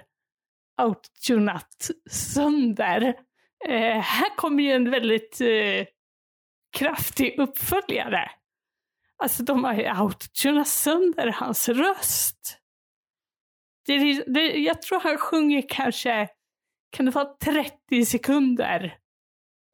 autotunat 0.76 1.90
sönder. 2.10 3.14
Eh, 3.68 4.00
här 4.00 4.36
kommer 4.36 4.62
ju 4.62 4.72
en 4.72 4.90
väldigt 4.90 5.40
eh, 5.40 5.86
kraftig 6.76 7.38
uppföljare. 7.38 8.30
Alltså 9.22 9.42
de 9.42 9.64
har 9.64 9.74
ju 9.74 9.86
autotunat 9.86 10.68
sönder 10.68 11.32
hans 11.32 11.68
röst. 11.68 12.58
Det, 13.86 14.24
det, 14.26 14.40
jag 14.40 14.82
tror 14.82 15.00
han 15.00 15.18
sjunger 15.18 15.64
kanske, 15.68 16.28
kan 16.90 17.06
det 17.06 17.12
vara 17.12 17.34
30 17.44 18.04
sekunder 18.04 18.98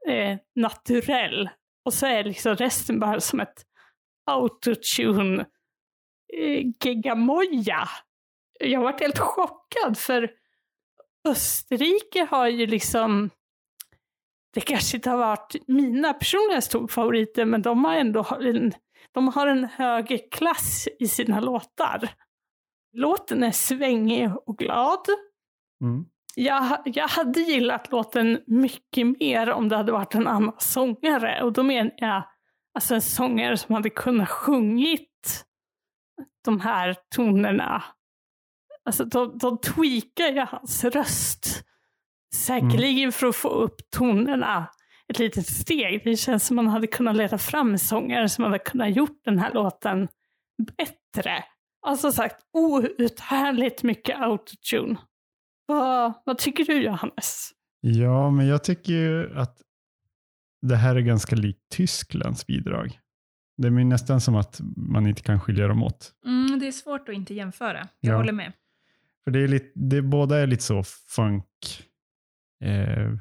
eh, 0.09 0.39
naturell. 0.55 1.51
Och 1.85 1.95
så 1.95 2.07
är 2.07 2.25
liksom 2.25 2.57
resten 2.57 3.01
bara 3.01 3.21
som 3.21 3.41
ett 3.41 3.67
autotune 4.27 5.47
eh, 6.39 6.67
geggamoja. 6.85 7.89
Jag 8.61 8.81
varit 8.81 9.01
helt 9.01 9.19
chockad 9.19 9.99
för 9.99 10.31
Österrike 11.29 12.27
har 12.31 12.49
ju 12.49 12.67
liksom 12.67 13.31
det 14.55 14.61
kanske 14.61 14.97
inte 14.97 15.11
har 15.11 15.19
varit 15.19 15.57
mina 15.67 16.15
personliga 16.15 16.61
storfavoriter 16.61 17.45
men 17.45 17.63
de 17.63 17.85
har 17.85 17.95
ändå 17.95 18.27
en, 18.41 18.73
de 19.19 19.29
har 19.29 19.47
en 19.47 19.65
högre 19.65 20.19
klass 20.19 20.89
i 20.99 21.09
sina 21.09 21.41
låtar. 21.41 22.11
Låten 22.93 23.43
är 23.43 23.51
svängig 23.51 24.31
och 24.47 24.59
glad. 24.59 25.07
Mm. 25.83 26.05
Jag, 26.35 26.83
jag 26.85 27.09
hade 27.09 27.41
gillat 27.41 27.93
låten 27.93 28.41
mycket 28.47 29.07
mer 29.21 29.51
om 29.51 29.69
det 29.69 29.77
hade 29.77 29.93
varit 29.93 30.15
en 30.15 30.27
annan 30.27 30.55
sångare. 30.59 31.43
Och 31.43 31.53
då 31.53 31.63
menar 31.63 31.93
jag 31.97 32.23
alltså 32.75 32.95
en 32.95 33.03
sångare 33.03 33.57
som 33.57 33.75
hade 33.75 33.91
kunnat 33.91 34.29
sjungit 34.29 35.45
de 36.45 36.61
här 36.61 36.97
tonerna. 37.15 37.85
Alltså 38.85 39.05
de, 39.05 39.39
de 39.39 39.59
tweakar 39.59 40.29
ju 40.29 40.41
hans 40.41 40.85
röst. 40.85 41.65
Säkerligen 42.35 43.13
för 43.13 43.27
att 43.27 43.37
få 43.37 43.49
upp 43.49 43.91
tonerna 43.91 44.69
ett 45.09 45.19
litet 45.19 45.47
steg. 45.47 46.01
Det 46.05 46.17
känns 46.17 46.47
som 46.47 46.57
man 46.57 46.67
hade 46.67 46.87
kunnat 46.87 47.17
leta 47.17 47.39
fram 47.39 47.79
sångare 47.79 48.29
som 48.29 48.45
hade 48.45 48.59
kunnat 48.59 48.97
gjort 48.97 49.21
den 49.25 49.39
här 49.39 49.53
låten 49.55 50.09
bättre. 50.77 51.45
Alltså 51.87 52.13
sagt, 52.13 52.37
outhärdligt 52.53 53.83
mycket 53.83 54.19
autotune. 54.21 54.97
Vad, 55.67 56.13
vad 56.25 56.39
tycker 56.39 56.65
du 56.65 56.83
Johannes? 56.83 57.51
Ja, 57.81 58.31
men 58.31 58.47
jag 58.47 58.65
tycker 58.65 58.93
ju 58.93 59.39
att 59.39 59.57
det 60.63 60.77
här 60.77 60.97
är 60.97 61.01
ganska 61.01 61.37
likt 61.37 61.61
Tysklands 61.71 62.47
bidrag. 62.47 62.99
Det 63.57 63.69
är 63.69 63.71
nästan 63.71 64.21
som 64.21 64.37
att 64.37 64.61
man 64.77 65.07
inte 65.07 65.23
kan 65.23 65.41
skilja 65.41 65.69
dem 65.69 65.83
åt. 65.83 66.13
Mm, 66.27 66.59
det 66.59 66.67
är 66.67 66.73
svårt 66.73 67.09
att 67.09 67.15
inte 67.15 67.35
jämföra. 67.35 67.89
Jag 68.01 68.13
Ja. 68.13 68.17
håller 68.17 68.33
med. 68.33 68.53
För 69.25 69.31
det 69.31 69.39
är 69.39 69.49
lite, 69.49 69.71
det, 69.75 70.03
båda 70.03 70.39
är 70.39 70.47
lite 70.47 70.63
så 70.63 70.83
funk, 70.83 71.45
eh, 72.65 73.13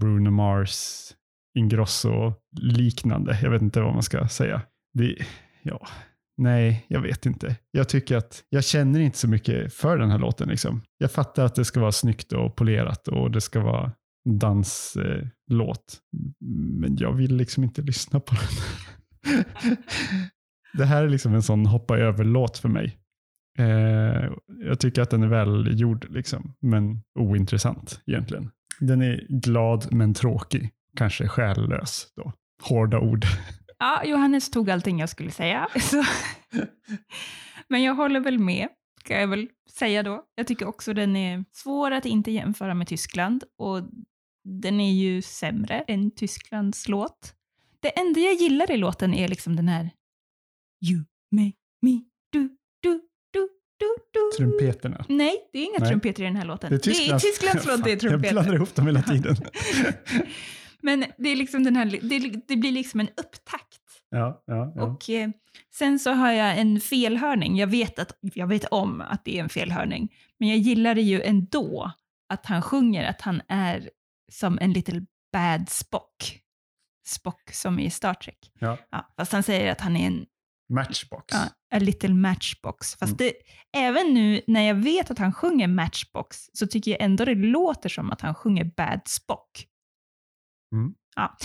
Bruno 0.00 0.30
Mars, 0.30 1.12
Ingrosso 1.58 2.34
liknande. 2.60 3.38
Jag 3.42 3.50
vet 3.50 3.62
inte 3.62 3.80
vad 3.80 3.94
man 3.94 4.02
ska 4.02 4.28
säga. 4.28 4.62
Det, 4.94 5.16
ja, 5.62 5.86
nej, 6.36 6.86
jag 6.88 7.00
vet 7.00 7.26
inte. 7.26 7.56
Jag 7.70 7.88
tycker 7.88 8.16
att 8.16 8.44
jag 8.48 8.64
känner 8.64 9.00
inte 9.00 9.18
så 9.18 9.28
mycket 9.28 9.74
för 9.74 9.98
den 9.98 10.10
här 10.10 10.18
låten. 10.18 10.48
Liksom. 10.48 10.82
Jag 10.98 11.12
fattar 11.12 11.44
att 11.44 11.54
det 11.54 11.64
ska 11.64 11.80
vara 11.80 11.92
snyggt 11.92 12.32
och 12.32 12.56
polerat 12.56 13.08
och 13.08 13.30
det 13.30 13.40
ska 13.40 13.60
vara 13.60 13.92
en 14.28 14.38
danslåt. 14.38 15.00
Eh, 15.00 15.66
men 16.80 16.96
jag 16.96 17.12
vill 17.12 17.36
liksom 17.36 17.64
inte 17.64 17.82
lyssna 17.82 18.20
på 18.20 18.34
den. 18.34 19.44
det 20.78 20.84
här 20.84 21.02
är 21.02 21.08
liksom 21.08 21.34
en 21.34 21.42
sån 21.42 21.66
hoppa 21.66 21.98
över-låt 21.98 22.58
för 22.58 22.68
mig. 22.68 22.98
Eh, 23.58 24.32
jag 24.64 24.80
tycker 24.80 25.02
att 25.02 25.10
den 25.10 25.22
är 25.22 25.28
välgjord 25.28 26.06
liksom, 26.10 26.54
men 26.60 27.02
ointressant 27.18 28.00
egentligen. 28.06 28.50
Den 28.80 29.02
är 29.02 29.26
glad 29.28 29.92
men 29.92 30.14
tråkig, 30.14 30.70
kanske 30.96 31.28
själlös 31.28 32.06
då. 32.16 32.32
Hårda 32.62 33.00
ord. 33.00 33.24
Ja, 33.78 34.04
Johannes 34.04 34.50
tog 34.50 34.70
allting 34.70 34.98
jag 35.00 35.08
skulle 35.08 35.30
säga. 35.30 35.68
Så. 35.80 36.04
Men 37.68 37.82
jag 37.82 37.94
håller 37.94 38.20
väl 38.20 38.38
med, 38.38 38.68
ska 39.00 39.20
jag 39.20 39.28
väl 39.28 39.48
säga 39.78 40.02
då. 40.02 40.22
Jag 40.34 40.46
tycker 40.46 40.68
också 40.68 40.92
den 40.94 41.16
är 41.16 41.44
svår 41.52 41.90
att 41.90 42.04
inte 42.04 42.30
jämföra 42.30 42.74
med 42.74 42.86
Tyskland 42.86 43.44
och 43.58 43.82
den 44.44 44.80
är 44.80 44.92
ju 44.92 45.22
sämre 45.22 45.80
än 45.80 46.10
Tysklands 46.10 46.88
låt. 46.88 47.34
Det 47.80 47.98
enda 47.98 48.20
jag 48.20 48.34
gillar 48.34 48.70
i 48.70 48.76
låten 48.76 49.14
är 49.14 49.28
liksom 49.28 49.56
den 49.56 49.68
här 49.68 49.90
You 50.90 51.04
make 51.30 51.56
me 51.82 52.00
do, 52.32 52.48
do, 53.78 53.86
do. 54.14 54.36
Trumpeterna. 54.36 55.04
Nej, 55.08 55.48
det 55.52 55.58
är 55.58 55.64
inga 55.64 55.78
Nej. 55.78 55.88
trumpeter 55.88 56.22
i 56.22 56.26
den 56.26 56.36
här 56.36 56.44
låten. 56.44 56.70
Det 56.70 56.76
är 56.76 56.78
Tysklands, 56.78 57.22
det 57.22 57.28
är 57.28 57.32
Tysklands 57.32 57.66
låt, 57.66 57.84
det 57.84 57.90
är 57.90 57.92
Jag 57.92 58.00
trumpeter. 58.00 58.32
blandar 58.32 58.54
ihop 58.54 58.74
dem 58.74 58.86
hela 58.86 59.02
tiden. 59.02 59.36
Men 60.82 61.04
det, 61.18 61.28
är 61.28 61.36
liksom 61.36 61.64
den 61.64 61.76
här, 61.76 61.98
det, 62.02 62.42
det 62.48 62.56
blir 62.56 62.72
liksom 62.72 63.00
en 63.00 63.08
upptakt. 63.08 63.80
Ja, 64.10 64.42
ja, 64.46 64.72
ja. 64.76 64.82
Och 64.82 65.10
eh, 65.10 65.30
sen 65.74 65.98
så 65.98 66.10
har 66.10 66.32
jag 66.32 66.58
en 66.58 66.80
felhörning. 66.80 67.56
Jag 67.56 67.66
vet, 67.66 67.98
att, 67.98 68.18
jag 68.20 68.46
vet 68.46 68.64
om 68.64 69.00
att 69.00 69.24
det 69.24 69.38
är 69.38 69.42
en 69.42 69.48
felhörning, 69.48 70.14
men 70.38 70.48
jag 70.48 70.58
gillar 70.58 70.94
det 70.94 71.02
ju 71.02 71.22
ändå 71.22 71.92
att 72.28 72.46
han 72.46 72.62
sjunger 72.62 73.10
att 73.10 73.20
han 73.20 73.42
är 73.48 73.90
som 74.32 74.58
en 74.58 74.72
little 74.72 75.02
bad 75.32 75.68
Spock. 75.68 76.40
Spock 77.06 77.50
som 77.52 77.78
i 77.78 77.90
Star 77.90 78.14
Trek. 78.14 78.52
Ja. 78.58 78.78
Ja, 78.90 79.12
fast 79.16 79.32
han 79.32 79.42
säger 79.42 79.72
att 79.72 79.80
han 79.80 79.96
är 79.96 80.06
en 80.06 80.26
Matchbox. 80.68 81.24
ja, 81.32 81.48
a 81.76 81.78
little 81.78 82.14
matchbox. 82.14 82.96
Fast 82.96 83.02
Mm. 83.02 83.16
det, 83.16 83.32
även 83.80 84.14
nu 84.14 84.40
när 84.46 84.62
jag 84.62 84.74
vet 84.74 85.10
att 85.10 85.18
han 85.18 85.32
sjunger 85.32 85.68
matchbox 85.68 86.36
så 86.52 86.66
tycker 86.66 86.90
jag 86.90 87.00
ändå 87.02 87.24
det 87.24 87.34
låter 87.34 87.88
som 87.88 88.10
att 88.10 88.20
han 88.20 88.34
sjunger 88.34 88.64
bad 88.64 89.00
Spock. 89.06 89.66
Mm. 90.74 90.94
Ja. 91.16 91.36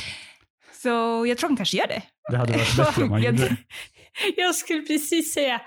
Så 0.84 1.25
jag 1.28 1.38
tror 1.38 1.50
han 1.50 1.58
kanske 1.58 1.78
gör 1.78 1.88
det. 1.88 2.01
Det 2.30 2.38
hade 2.38 2.51
varit 2.54 2.78
bättre 2.78 3.04
om 3.04 3.12
han 3.12 3.22
gjorde 3.24 3.38
det. 3.38 3.58
Jag 4.38 4.56
skulle 4.56 4.82
precis 4.82 5.34
säga, 5.34 5.62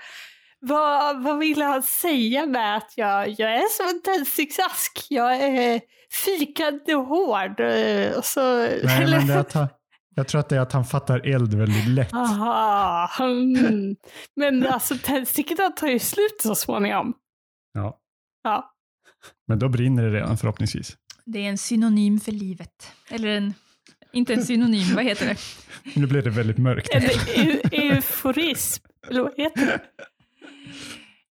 vad, 0.59 1.23
vad 1.23 1.37
vill 1.39 1.61
han 1.61 1.83
säga 1.83 2.45
med 2.45 2.77
att 2.77 2.93
jag, 2.95 3.29
jag 3.29 3.53
är 3.55 3.69
som 3.77 3.87
en 3.95 4.01
tändsticksask? 4.01 5.05
Jag 5.09 5.35
är 5.35 5.81
fikande 6.25 6.93
hård. 6.93 7.59
eh, 7.59 8.11
Och 8.17 8.25
så, 8.25 8.57
Nej, 8.83 9.07
men 9.09 9.27
det 9.27 9.33
är 9.33 9.37
att 9.37 9.53
han, 9.53 9.67
jag 10.15 10.27
tror 10.27 10.39
att 10.39 10.49
det 10.49 10.55
är 10.55 10.59
att 10.59 10.71
han 10.71 10.85
fattar 10.85 11.19
eld 11.27 11.53
väldigt 11.53 11.87
lätt. 11.87 12.13
Aha, 12.13 13.09
mm. 13.19 13.95
Men 14.35 14.67
alltså 14.67 14.95
tändstickorna 15.03 15.69
tar 15.69 15.87
ju 15.87 15.99
slut 15.99 16.41
så 16.43 16.55
småningom. 16.55 17.13
Ja. 17.73 17.99
Ja. 18.43 18.71
Men 19.47 19.59
då 19.59 19.69
brinner 19.69 20.03
det 20.03 20.09
redan 20.09 20.37
förhoppningsvis. 20.37 20.97
Det 21.25 21.39
är 21.39 21.49
en 21.49 21.57
synonym 21.57 22.19
för 22.19 22.31
livet. 22.31 22.91
Eller 23.09 23.27
en, 23.29 23.53
inte 24.13 24.33
en 24.33 24.43
synonym, 24.45 24.95
vad 24.95 25.03
heter 25.03 25.25
det? 25.25 25.37
Nu 25.99 26.07
blev 26.07 26.23
det 26.23 26.29
väldigt 26.29 26.57
mörkt. 26.57 26.89
Eller 26.95 27.09
eu- 27.09 27.69
euforism. 27.71 28.85
Eller 29.09 29.21
vad 29.21 29.33
heter 29.37 29.65
det? 29.65 29.79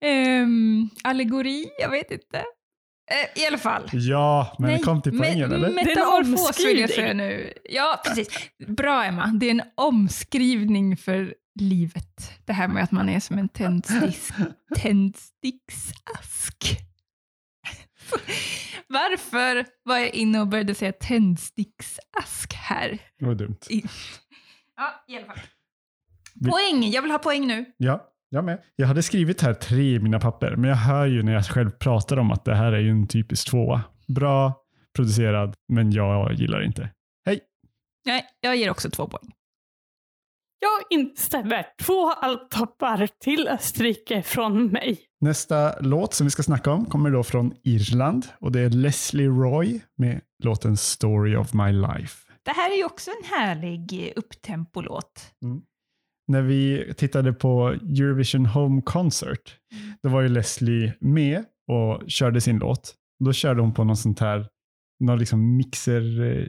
Ehm, 0.07 0.89
allegori, 1.03 1.65
jag 1.79 1.89
vet 1.91 2.11
inte. 2.11 2.43
Eh, 3.13 3.43
I 3.43 3.47
alla 3.47 3.57
fall. 3.57 3.89
Ja, 3.93 4.55
men 4.59 4.79
kom 4.79 5.01
till 5.01 5.17
poängen 5.17 5.51
me- 5.51 5.55
eller? 5.55 5.69
Det 5.69 5.75
är 5.79 5.79
en 5.79 5.85
Metamorfos 5.85 6.59
vill 6.59 6.79
jag 6.79 6.87
omskrivning. 6.87 6.87
säga 6.87 7.13
nu. 7.13 7.53
Ja, 7.69 8.01
precis. 8.05 8.27
Bra 8.67 9.03
Emma, 9.03 9.27
det 9.27 9.45
är 9.45 9.51
en 9.51 9.61
omskrivning 9.75 10.97
för 10.97 11.35
livet. 11.59 12.31
Det 12.45 12.53
här 12.53 12.67
med 12.67 12.83
att 12.83 12.91
man 12.91 13.09
är 13.09 13.19
som 13.19 13.37
en 13.37 13.49
tändstick, 13.49 14.19
tändsticksask. 14.75 16.77
Varför 18.87 19.65
var 19.83 19.97
jag 19.97 20.09
inne 20.13 20.39
och 20.41 20.47
började 20.47 20.75
säga 20.75 20.91
tändsticksask 20.91 22.53
här? 22.53 22.99
Det 23.19 23.25
var 23.25 23.35
dumt. 23.35 23.57
I, 23.69 23.83
ja, 24.77 25.03
i 25.07 25.17
alla 25.17 25.25
fall. 25.25 25.39
Poäng, 26.51 26.89
jag 26.91 27.01
vill 27.01 27.11
ha 27.11 27.19
poäng 27.19 27.47
nu. 27.47 27.65
Ja, 27.77 28.09
jag 28.33 28.45
med. 28.45 28.61
Jag 28.75 28.87
hade 28.87 29.03
skrivit 29.03 29.41
här 29.41 29.53
tre 29.53 29.95
i 29.95 29.99
mina 29.99 30.19
papper, 30.19 30.55
men 30.55 30.69
jag 30.69 30.77
hör 30.77 31.05
ju 31.05 31.23
när 31.23 31.33
jag 31.33 31.45
själv 31.45 31.69
pratar 31.69 32.17
om 32.17 32.31
att 32.31 32.45
det 32.45 32.55
här 32.55 32.71
är 32.71 32.79
ju 32.79 32.89
en 32.89 33.07
typisk 33.07 33.49
tvåa. 33.49 33.81
Bra 34.07 34.53
producerad, 34.95 35.55
men 35.67 35.91
jag 35.91 36.33
gillar 36.33 36.63
inte. 36.63 36.89
Nej, 38.05 38.25
jag 38.39 38.55
ger 38.55 38.69
också 38.69 38.89
två 38.89 39.07
poäng. 39.07 39.31
Jag 40.59 40.99
instämmer. 40.99 41.65
Två 41.81 42.11
alptoppar 42.11 43.07
till 43.19 43.47
Österrike 43.47 44.21
från 44.21 44.67
mig. 44.67 44.99
Nästa 45.21 45.79
låt 45.79 46.13
som 46.13 46.27
vi 46.27 46.31
ska 46.31 46.43
snacka 46.43 46.71
om 46.71 46.85
kommer 46.85 47.11
då 47.11 47.23
från 47.23 47.53
Irland 47.63 48.27
och 48.39 48.51
det 48.51 48.59
är 48.59 48.69
Leslie 48.69 49.27
Roy 49.27 49.81
med 49.97 50.21
låten 50.43 50.77
Story 50.77 51.35
of 51.35 51.53
My 51.53 51.71
Life. 51.71 52.31
Det 52.43 52.51
här 52.51 52.71
är 52.71 52.77
ju 52.77 52.85
också 52.85 53.11
en 53.11 53.37
härlig 53.37 54.07
eh, 54.07 54.13
upptempolåt. 54.15 55.33
När 56.27 56.41
vi 56.41 56.93
tittade 56.97 57.33
på 57.33 57.67
Eurovision 57.69 58.45
Home 58.45 58.81
Concert, 58.81 59.57
då 60.03 60.09
var 60.09 60.21
ju 60.21 60.29
Leslie 60.29 60.93
med 60.99 61.43
och 61.67 62.01
körde 62.07 62.41
sin 62.41 62.57
låt. 62.57 62.95
Då 63.25 63.33
körde 63.33 63.61
hon 63.61 63.73
på 63.73 63.83
någon 63.83 63.97
sånt 63.97 64.19
här 64.19 64.47
någon 64.99 65.19
liksom 65.19 65.57
mixer 65.57 66.21
eh, 66.21 66.47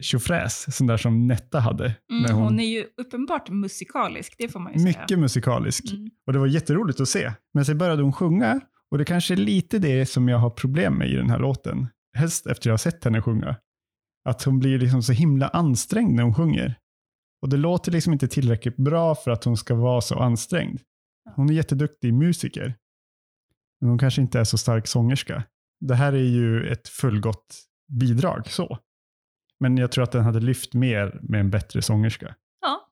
sån 0.71 0.87
där 0.87 0.97
som 0.97 1.27
Netta 1.27 1.61
hade. 1.61 1.95
när 2.09 2.19
Mm, 2.19 2.35
hon, 2.35 2.45
hon 2.45 2.61
är 2.61 2.65
ju 2.65 2.85
uppenbart 2.97 3.51
musikalisk, 3.51 4.35
det 4.39 4.49
får 4.49 4.61
man 4.61 4.73
ju 4.73 4.79
säga. 4.79 5.01
mycket 5.01 5.19
musikalisk. 5.19 5.85
Mm. 5.93 6.11
Och 6.27 6.33
det 6.33 6.39
var 6.39 6.47
jätteroligt 6.47 7.01
att 7.01 7.09
se. 7.09 7.33
Men 7.55 7.65
sen 7.65 7.79
började 7.79 8.03
hon 8.03 8.13
sjunga 8.13 8.61
och 8.91 8.99
det 8.99 9.05
kanske 9.05 9.35
är 9.35 9.37
lite 9.37 9.79
det 9.79 10.07
som 10.07 10.29
jag 10.29 10.39
har 10.39 10.51
problem 10.51 10.95
med 10.95 11.09
i 11.11 11.17
den 11.17 11.31
här 11.31 11.39
låten. 11.39 11.87
Helst 12.17 12.47
efter 12.47 12.69
jag 12.71 12.73
har 12.73 12.79
sett 12.79 13.05
henne 13.05 13.23
sjunga. 13.23 13.57
Att 14.29 14.43
hon 14.43 14.59
blir 14.59 14.79
liksom 14.79 15.03
så 15.03 15.13
himla 15.13 15.49
ansträngd 15.49 16.15
när 16.15 16.23
hon 16.23 16.35
sjunger. 16.35 16.79
Och 17.45 17.51
det 17.51 17.57
låter 17.57 17.93
liksom 17.93 18.13
inte 18.13 18.29
tillräckligt 18.29 18.77
bra 18.77 19.15
för 19.15 19.31
att 19.31 19.45
hon 19.45 19.57
ska 19.57 19.75
vara 19.75 20.01
så 20.01 20.19
ansträngd. 20.19 20.81
Hon 21.37 21.51
är 21.51 21.55
jätteduktig 21.55 22.15
musiker. 22.15 22.75
Men 23.81 23.89
hon 23.89 23.99
kanske 23.99 24.21
inte 24.21 24.41
är 24.41 24.45
så 24.45 24.59
stark 24.59 24.87
sångerska. 24.87 25.45
Det 25.81 25.95
här 25.95 26.13
är 26.13 26.25
ju 26.25 26.67
ett 26.69 26.89
fullgott 26.89 27.65
bidrag 28.01 28.51
så. 28.51 28.79
Men 29.61 29.77
jag 29.77 29.93
tror 29.93 30.05
att 30.05 30.13
den 30.13 30.25
hade 30.25 30.41
lyft 30.41 30.75
mer 30.75 31.21
med 31.23 31.41
en 31.41 31.51
bättre 31.51 31.83
sångerska. 31.83 32.35
Ja, 32.61 32.89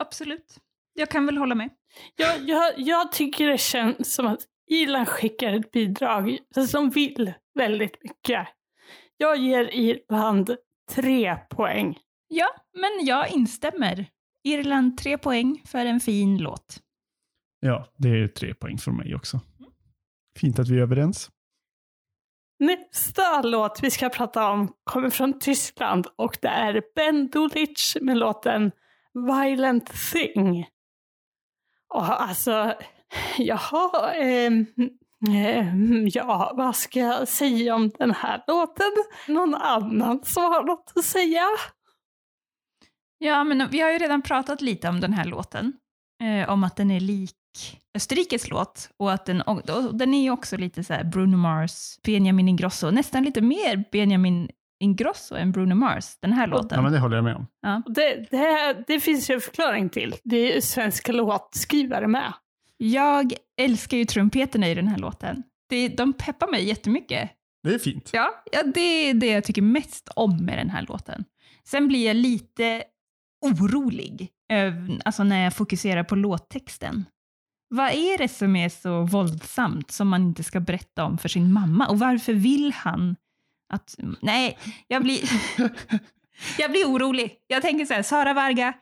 absolut. 0.00 0.58
Jag 0.92 1.08
kan 1.10 1.26
väl 1.26 1.36
hålla 1.36 1.54
med. 1.54 1.70
Jag, 2.16 2.48
jag, 2.48 2.74
jag 2.76 3.12
tycker 3.12 3.48
det 3.48 3.58
känns 3.58 4.14
som 4.14 4.26
att 4.26 4.40
Irland 4.70 5.08
skickar 5.08 5.52
ett 5.52 5.70
bidrag 5.70 6.38
som 6.68 6.90
vill 6.90 7.32
väldigt 7.54 8.02
mycket. 8.02 8.48
Jag 9.16 9.36
ger 9.36 9.74
Irland 9.74 10.56
tre 10.94 11.36
poäng. 11.50 11.98
Ja, 12.28 12.48
men 12.72 13.06
jag 13.06 13.30
instämmer. 13.30 14.06
Irland, 14.44 14.98
tre 14.98 15.18
poäng 15.18 15.62
för 15.66 15.86
en 15.86 16.00
fin 16.00 16.38
låt. 16.38 16.82
Ja, 17.60 17.86
det 17.96 18.08
är 18.08 18.28
tre 18.28 18.54
poäng 18.54 18.78
för 18.78 18.90
mig 18.90 19.14
också. 19.14 19.40
Fint 20.38 20.58
att 20.58 20.68
vi 20.68 20.78
är 20.78 20.82
överens. 20.82 21.30
Nästa 22.58 23.42
låt 23.42 23.82
vi 23.82 23.90
ska 23.90 24.08
prata 24.08 24.50
om 24.50 24.72
kommer 24.84 25.10
från 25.10 25.38
Tyskland 25.38 26.06
och 26.16 26.38
det 26.42 26.48
är 26.48 26.82
Ben 26.94 27.28
Dolic 27.28 27.96
med 28.00 28.16
låten 28.16 28.72
Violent 29.14 29.92
Thing. 30.12 30.66
Och 31.94 32.22
alltså, 32.22 32.74
jaha, 33.38 34.12
ehm, 34.14 34.66
ehm, 35.28 36.08
ja, 36.08 36.52
vad 36.56 36.76
ska 36.76 37.00
jag 37.00 37.28
säga 37.28 37.74
om 37.74 37.90
den 37.98 38.10
här 38.10 38.44
låten? 38.46 38.92
Någon 39.28 39.54
annan 39.54 40.24
som 40.24 40.42
har 40.42 40.62
något 40.62 40.92
att 40.96 41.04
säga? 41.04 41.44
Ja, 43.18 43.44
men 43.44 43.68
vi 43.70 43.80
har 43.80 43.90
ju 43.90 43.98
redan 43.98 44.22
pratat 44.22 44.60
lite 44.60 44.88
om 44.88 45.00
den 45.00 45.12
här 45.12 45.24
låten. 45.24 45.72
Eh, 46.22 46.50
om 46.50 46.64
att 46.64 46.76
den 46.76 46.90
är 46.90 47.00
lik 47.00 47.34
Österrikes 47.94 48.50
låt 48.50 48.90
och 48.96 49.12
att 49.12 49.26
den, 49.26 49.40
och, 49.40 49.70
och 49.70 49.94
den 49.94 50.14
är 50.14 50.22
ju 50.22 50.30
också 50.30 50.56
lite 50.56 50.84
så 50.84 50.94
här 50.94 51.04
Bruno 51.04 51.36
Mars, 51.36 51.98
Benjamin 52.04 52.48
Ingrosso, 52.48 52.90
nästan 52.90 53.24
lite 53.24 53.40
mer 53.40 53.84
Benjamin 53.92 54.50
Ingrosso 54.80 55.34
än 55.34 55.52
Bruno 55.52 55.74
Mars, 55.74 56.16
den 56.20 56.32
här 56.32 56.46
låten. 56.46 56.76
Ja, 56.76 56.82
men 56.82 56.92
det 56.92 56.98
håller 56.98 57.16
jag 57.16 57.24
med 57.24 57.36
om. 57.36 57.46
Och 57.86 57.92
Det, 57.94 58.26
det, 58.30 58.84
det 58.86 59.00
finns 59.00 59.30
ju 59.30 59.34
en 59.34 59.40
förklaring 59.40 59.88
till. 59.88 60.14
Det 60.24 60.36
är 60.36 60.54
ju 60.54 60.60
svenska 60.60 61.12
låtskrivare 61.12 62.06
med. 62.06 62.32
Jag 62.76 63.32
älskar 63.60 63.96
ju 63.96 64.04
trumpeterna 64.04 64.68
i 64.68 64.74
den 64.74 64.88
här 64.88 64.98
låten. 64.98 65.42
Det, 65.68 65.88
de 65.88 66.12
peppar 66.12 66.50
mig 66.50 66.64
jättemycket. 66.64 67.30
Det 67.62 67.74
är 67.74 67.78
fint. 67.78 68.10
Ja, 68.12 68.42
ja, 68.52 68.62
det 68.62 68.80
är 68.80 69.14
det 69.14 69.26
jag 69.26 69.44
tycker 69.44 69.62
mest 69.62 70.08
om 70.16 70.44
med 70.44 70.58
den 70.58 70.70
här 70.70 70.82
låten. 70.88 71.24
Sen 71.64 71.88
blir 71.88 72.06
jag 72.06 72.16
lite 72.16 72.82
orolig 73.40 74.28
öv- 74.52 75.00
alltså 75.04 75.24
när 75.24 75.44
jag 75.44 75.54
fokuserar 75.54 76.04
på 76.04 76.14
låttexten. 76.16 77.04
Vad 77.70 77.90
är 77.90 78.18
det 78.18 78.28
som 78.28 78.56
är 78.56 78.68
så 78.68 79.02
våldsamt 79.02 79.90
som 79.90 80.08
man 80.08 80.22
inte 80.22 80.42
ska 80.44 80.60
berätta 80.60 81.04
om 81.04 81.18
för 81.18 81.28
sin 81.28 81.52
mamma? 81.52 81.86
Och 81.88 81.98
varför 81.98 82.32
vill 82.32 82.72
han 82.72 83.16
att... 83.72 83.94
Nej, 84.20 84.58
jag 84.88 85.02
blir, 85.02 85.20
jag 86.58 86.70
blir 86.70 86.84
orolig. 86.84 87.34
Jag 87.46 87.62
tänker 87.62 87.84
så 87.86 87.94
här, 87.94 88.02
Sara 88.02 88.34
Varga, 88.34 88.74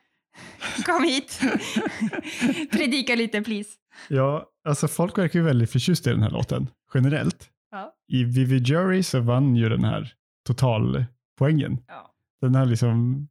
Kom 0.84 1.04
hit. 1.04 1.40
Predika 2.70 3.14
lite 3.14 3.42
please. 3.42 3.70
Ja, 4.08 4.46
alltså 4.68 4.88
folk 4.88 5.18
verkar 5.18 5.38
ju 5.38 5.44
väldigt 5.44 5.70
förtjusta 5.72 6.10
i 6.10 6.12
den 6.12 6.22
här 6.22 6.30
låten, 6.30 6.68
generellt. 6.94 7.50
Ja. 7.70 7.92
I 8.08 8.24
Vivid 8.24 8.66
Jury 8.66 9.02
så 9.02 9.20
vann 9.20 9.56
ju 9.56 9.68
den 9.68 9.84
här 9.84 10.12
totalpoängen. 10.46 11.78
Ja. 11.88 12.14
Den 12.40 12.54
har 12.54 12.66
liksom 12.66 13.28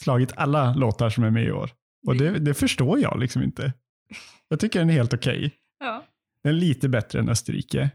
slagit 0.00 0.32
alla 0.36 0.74
låtar 0.74 1.10
som 1.10 1.24
är 1.24 1.30
med 1.30 1.44
i 1.44 1.52
år. 1.52 1.70
Och 2.06 2.16
det, 2.16 2.38
det 2.38 2.54
förstår 2.54 2.98
jag 3.00 3.20
liksom 3.20 3.42
inte. 3.42 3.72
Jag 4.48 4.60
tycker 4.60 4.78
den 4.78 4.90
är 4.90 4.94
helt 4.94 5.14
okej. 5.14 5.54
Ja. 5.80 6.04
Den 6.44 6.54
är 6.54 6.58
lite 6.58 6.88
bättre 6.88 7.18
än 7.18 7.28
Österrike. 7.28 7.90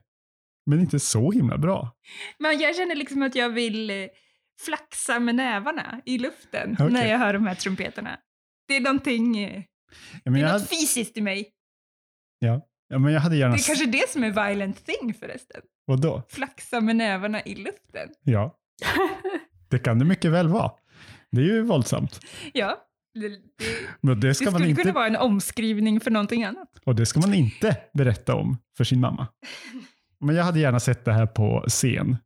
Men 0.65 0.79
inte 0.79 0.99
så 0.99 1.31
himla 1.31 1.57
bra. 1.57 1.91
Men 2.39 2.59
jag 2.59 2.75
känner 2.75 2.95
liksom 2.95 3.21
att 3.23 3.35
jag 3.35 3.49
vill 3.49 3.89
eh, 3.89 4.07
flaxa 4.65 5.19
med 5.19 5.35
nävarna 5.35 6.01
i 6.05 6.17
luften 6.17 6.73
Okej. 6.73 6.89
när 6.91 7.07
jag 7.07 7.17
hör 7.19 7.33
de 7.33 7.47
här 7.47 7.55
trumpeterna. 7.55 8.19
Det 8.67 8.75
är 8.75 8.81
någonting, 8.81 9.37
eh, 9.37 9.63
Ja, 10.23 10.31
det 10.31 10.39
är 10.39 10.43
något 10.43 10.51
hade, 10.51 10.65
fysiskt 10.65 11.17
i 11.17 11.21
mig. 11.21 11.49
ja, 12.39 12.61
ja, 12.87 12.99
men 12.99 13.13
jag 13.13 13.21
hade 13.21 13.37
gärna... 13.37 13.55
Det 13.55 13.61
är 13.61 13.67
kanske 13.67 13.85
det 13.85 14.09
som 14.09 14.23
är 14.23 14.47
violent 14.47 14.85
thing 14.85 15.13
förresten. 15.13 15.61
Vadå? 15.85 16.23
Flaxa 16.29 16.81
med 16.81 16.95
nävarna 16.95 17.41
i 17.41 17.55
luften. 17.55 18.09
Ja, 18.23 18.57
det 19.69 19.79
kan 19.79 19.99
det 19.99 20.05
mycket 20.05 20.31
väl 20.31 20.47
vara. 20.47 20.71
Det 21.31 21.41
är 21.41 21.45
ju 21.45 21.61
våldsamt. 21.61 22.19
Ja, 22.53 22.83
det, 23.13 23.29
det, 23.29 23.39
Men 24.01 24.19
det 24.19 24.27
det 24.27 24.33
ska 24.35 24.45
man 24.45 24.53
skulle 24.53 24.69
inte, 24.69 24.81
kunna 24.81 24.93
vara 24.93 25.07
en 25.07 25.15
omskrivning 25.15 25.99
för 25.99 26.11
någonting 26.11 26.43
annat. 26.43 26.69
och 26.85 26.95
det 26.95 27.05
ska 27.05 27.19
man 27.19 27.33
inte 27.33 27.77
berätta 27.93 28.35
om 28.35 28.57
för 28.77 28.83
sin 28.83 28.99
mamma. 28.99 29.27
Men 30.19 30.35
jag 30.35 30.43
hade 30.43 30.59
gärna 30.59 30.79
sett 30.79 31.05
det 31.05 31.13
här 31.13 31.25
på 31.27 31.65
scen. 31.67 32.17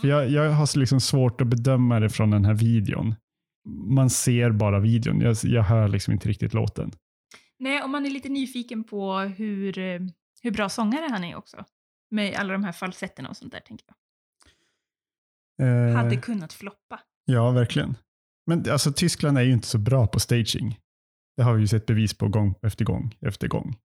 För 0.00 0.08
jag, 0.08 0.30
jag 0.30 0.50
har 0.50 0.78
liksom 0.78 1.00
svårt 1.00 1.40
att 1.40 1.46
bedöma 1.46 2.00
det 2.00 2.10
från 2.10 2.30
den 2.30 2.44
här 2.44 2.54
videon. 2.54 3.14
Man 3.68 4.10
ser 4.10 4.50
bara 4.50 4.80
videon. 4.80 5.20
Jag, 5.20 5.36
jag 5.42 5.62
hör 5.62 5.88
liksom 5.88 6.12
inte 6.12 6.28
riktigt 6.28 6.54
låten. 6.54 6.90
Nej, 7.58 7.82
om 7.82 7.90
man 7.90 8.06
är 8.06 8.10
lite 8.10 8.28
nyfiken 8.28 8.84
på 8.84 9.18
hur, 9.18 9.78
eh, 9.78 10.00
hur 10.42 10.50
bra 10.50 10.68
sångare 10.68 11.06
han 11.10 11.24
är 11.24 11.36
också. 11.36 11.64
Med 12.10 12.34
alla 12.34 12.52
de 12.52 12.64
här 12.64 12.72
falsetterna 12.72 13.28
och 13.28 13.36
sånt 13.36 13.52
där, 13.52 13.60
tänker 13.60 13.86
jag. 13.86 13.96
Eh, 15.90 15.96
Hade 15.96 16.16
kunnat 16.16 16.52
floppa. 16.52 17.00
Ja, 17.24 17.50
verkligen. 17.50 17.94
Men 18.46 18.70
alltså, 18.70 18.92
Tyskland 18.92 19.38
är 19.38 19.42
ju 19.42 19.52
inte 19.52 19.66
så 19.66 19.78
bra 19.78 20.06
på 20.06 20.20
staging. 20.20 20.78
Det 21.36 21.42
har 21.42 21.54
vi 21.54 21.60
ju 21.60 21.68
sett 21.68 21.86
bevis 21.86 22.14
på 22.18 22.28
gång 22.28 22.54
efter 22.62 22.84
gång 22.84 23.14
efter 23.26 23.48
gång. 23.48 23.76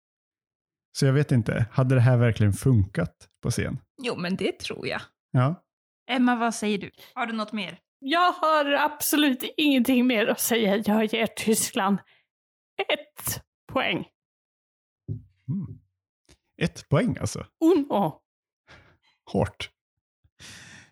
Så 0.97 1.05
jag 1.05 1.13
vet 1.13 1.31
inte, 1.31 1.65
hade 1.71 1.95
det 1.95 2.01
här 2.01 2.17
verkligen 2.17 2.53
funkat 2.53 3.29
på 3.43 3.49
scen? 3.51 3.79
Jo, 4.01 4.15
men 4.15 4.35
det 4.35 4.59
tror 4.59 4.87
jag. 4.87 5.01
Ja, 5.31 5.63
Emma, 6.09 6.35
vad 6.35 6.55
säger 6.55 6.77
du? 6.77 6.91
Har 7.13 7.25
du 7.25 7.33
något 7.33 7.53
mer? 7.53 7.79
Jag 7.99 8.31
har 8.31 8.65
absolut 8.71 9.43
ingenting 9.57 10.07
mer 10.07 10.27
att 10.27 10.39
säga. 10.39 10.77
Jag 10.85 11.05
ger 11.05 11.27
Tyskland 11.27 11.97
ett 12.77 13.41
poäng. 13.73 14.07
mm. 15.49 15.79
Ett 16.61 16.89
poäng 16.89 17.17
alltså. 17.17 17.45
Uno. 17.65 18.21
Hårt. 19.31 19.69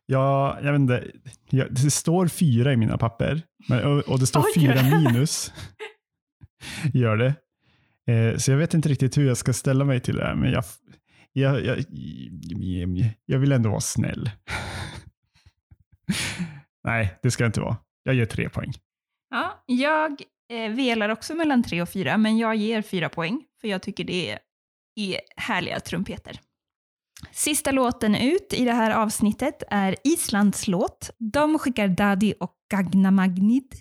Ja, 0.06 0.58
jag 0.62 0.72
vet 0.72 0.80
inte. 0.80 1.12
Det 1.70 1.92
står 1.92 2.28
fyra 2.28 2.74
i 2.74 2.78
mina 2.78 2.98
papper. 2.98 3.42
Men, 3.70 4.04
och, 4.04 4.20
det 4.20 4.28
står 4.28 4.40
Oj. 4.40 4.52
fyra 4.56 4.84
minus. 5.00 5.54
Gör 6.94 7.18
det. 7.18 7.36
Eh, 8.14 8.38
så 8.38 8.52
jag 8.52 8.58
vet 8.58 8.74
inte 8.74 8.90
riktigt 8.90 9.18
hur 9.18 9.28
jag 9.28 9.38
ska 9.38 9.54
ställa 9.54 9.86
mig 9.86 10.00
till 10.00 10.16
det 10.16 10.24
här. 10.24 10.36
Men 10.36 10.52
jag, 10.52 10.64
jag, 11.34 11.66
jag, 11.66 11.86
jag 13.26 13.40
vill 13.40 13.52
ändå 13.52 13.70
vara 13.70 13.82
snäll. 13.82 14.30
Nej, 16.84 17.20
det 17.22 17.32
ska 17.32 17.44
jag 17.44 17.50
inte 17.50 17.62
vara. 17.62 17.78
Jag 18.04 18.16
ger 18.16 18.26
tre 18.26 18.50
poäng. 18.50 18.74
Ja, 19.30 19.64
jag 19.66 20.22
eh, 20.54 20.72
velar 20.72 21.10
också 21.10 21.36
mellan 21.36 21.64
tre 21.64 21.82
och 21.82 21.90
fyra, 21.90 22.18
men 22.18 22.38
jag 22.38 22.56
ger 22.56 22.82
fyra 22.82 23.10
poäng, 23.10 23.44
för 23.62 23.68
jag 23.68 23.82
tycker 23.82 24.04
det 24.04 24.32
är, 24.32 24.40
är 24.96 25.20
härliga 25.38 25.80
trumpeter. 25.80 26.40
Sista 27.32 27.72
låten 27.72 28.16
ut 28.16 28.54
i 28.54 28.66
det 28.66 28.74
här 28.74 28.92
avsnittet 28.92 29.64
är 29.70 29.96
Islands 30.04 30.68
låt. 30.68 31.10
De 31.18 31.60
skickar 31.60 31.88
Daddy 31.88 32.34
och 32.40 32.54
Gagna 32.72 33.12
Magnid 33.12 33.74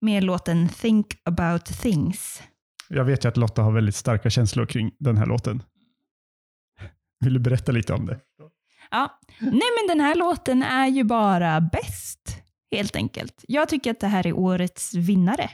med 0.00 0.24
låten 0.24 0.68
Think 0.68 1.06
about 1.24 1.64
things. 1.64 2.42
Jag 2.88 3.04
vet 3.04 3.24
ju 3.24 3.28
att 3.28 3.36
Lotta 3.36 3.62
har 3.62 3.72
väldigt 3.72 3.96
starka 3.96 4.30
känslor 4.30 4.66
kring 4.66 4.92
den 4.98 5.16
här 5.16 5.26
låten. 5.26 5.62
Vill 7.20 7.34
du 7.34 7.40
berätta 7.40 7.72
lite 7.72 7.94
om 7.94 8.06
det? 8.06 8.20
Ja, 8.90 9.20
nej 9.40 9.50
men 9.50 9.88
den 9.88 10.00
här 10.00 10.14
låten 10.14 10.62
är 10.62 10.86
ju 10.86 11.04
bara 11.04 11.60
bäst, 11.60 12.42
helt 12.70 12.96
enkelt. 12.96 13.44
Jag 13.48 13.68
tycker 13.68 13.90
att 13.90 14.00
det 14.00 14.06
här 14.06 14.26
är 14.26 14.32
årets 14.32 14.94
vinnare. 14.94 15.50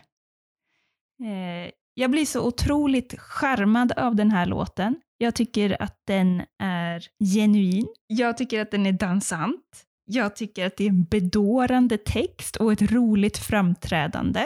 Eh, 1.21 1.71
jag 1.95 2.11
blir 2.11 2.25
så 2.25 2.47
otroligt 2.47 3.21
charmad 3.21 3.93
av 3.93 4.15
den 4.17 4.31
här 4.31 4.47
låten. 4.47 4.97
Jag 5.19 5.35
tycker 5.35 5.83
att 5.83 6.03
den 6.07 6.43
är 6.63 7.09
genuin. 7.35 7.87
Jag 8.07 8.37
tycker 8.37 8.61
att 8.63 8.71
den 8.71 8.87
är 8.87 8.93
dansant. 8.93 9.85
Jag 10.05 10.37
tycker 10.37 10.67
att 10.67 10.77
det 10.77 10.85
är 10.85 10.89
en 10.89 11.05
bedårande 11.05 11.99
text 11.99 12.57
och 12.57 12.73
ett 12.73 12.83
roligt 12.83 13.39
framträdande. 13.39 14.41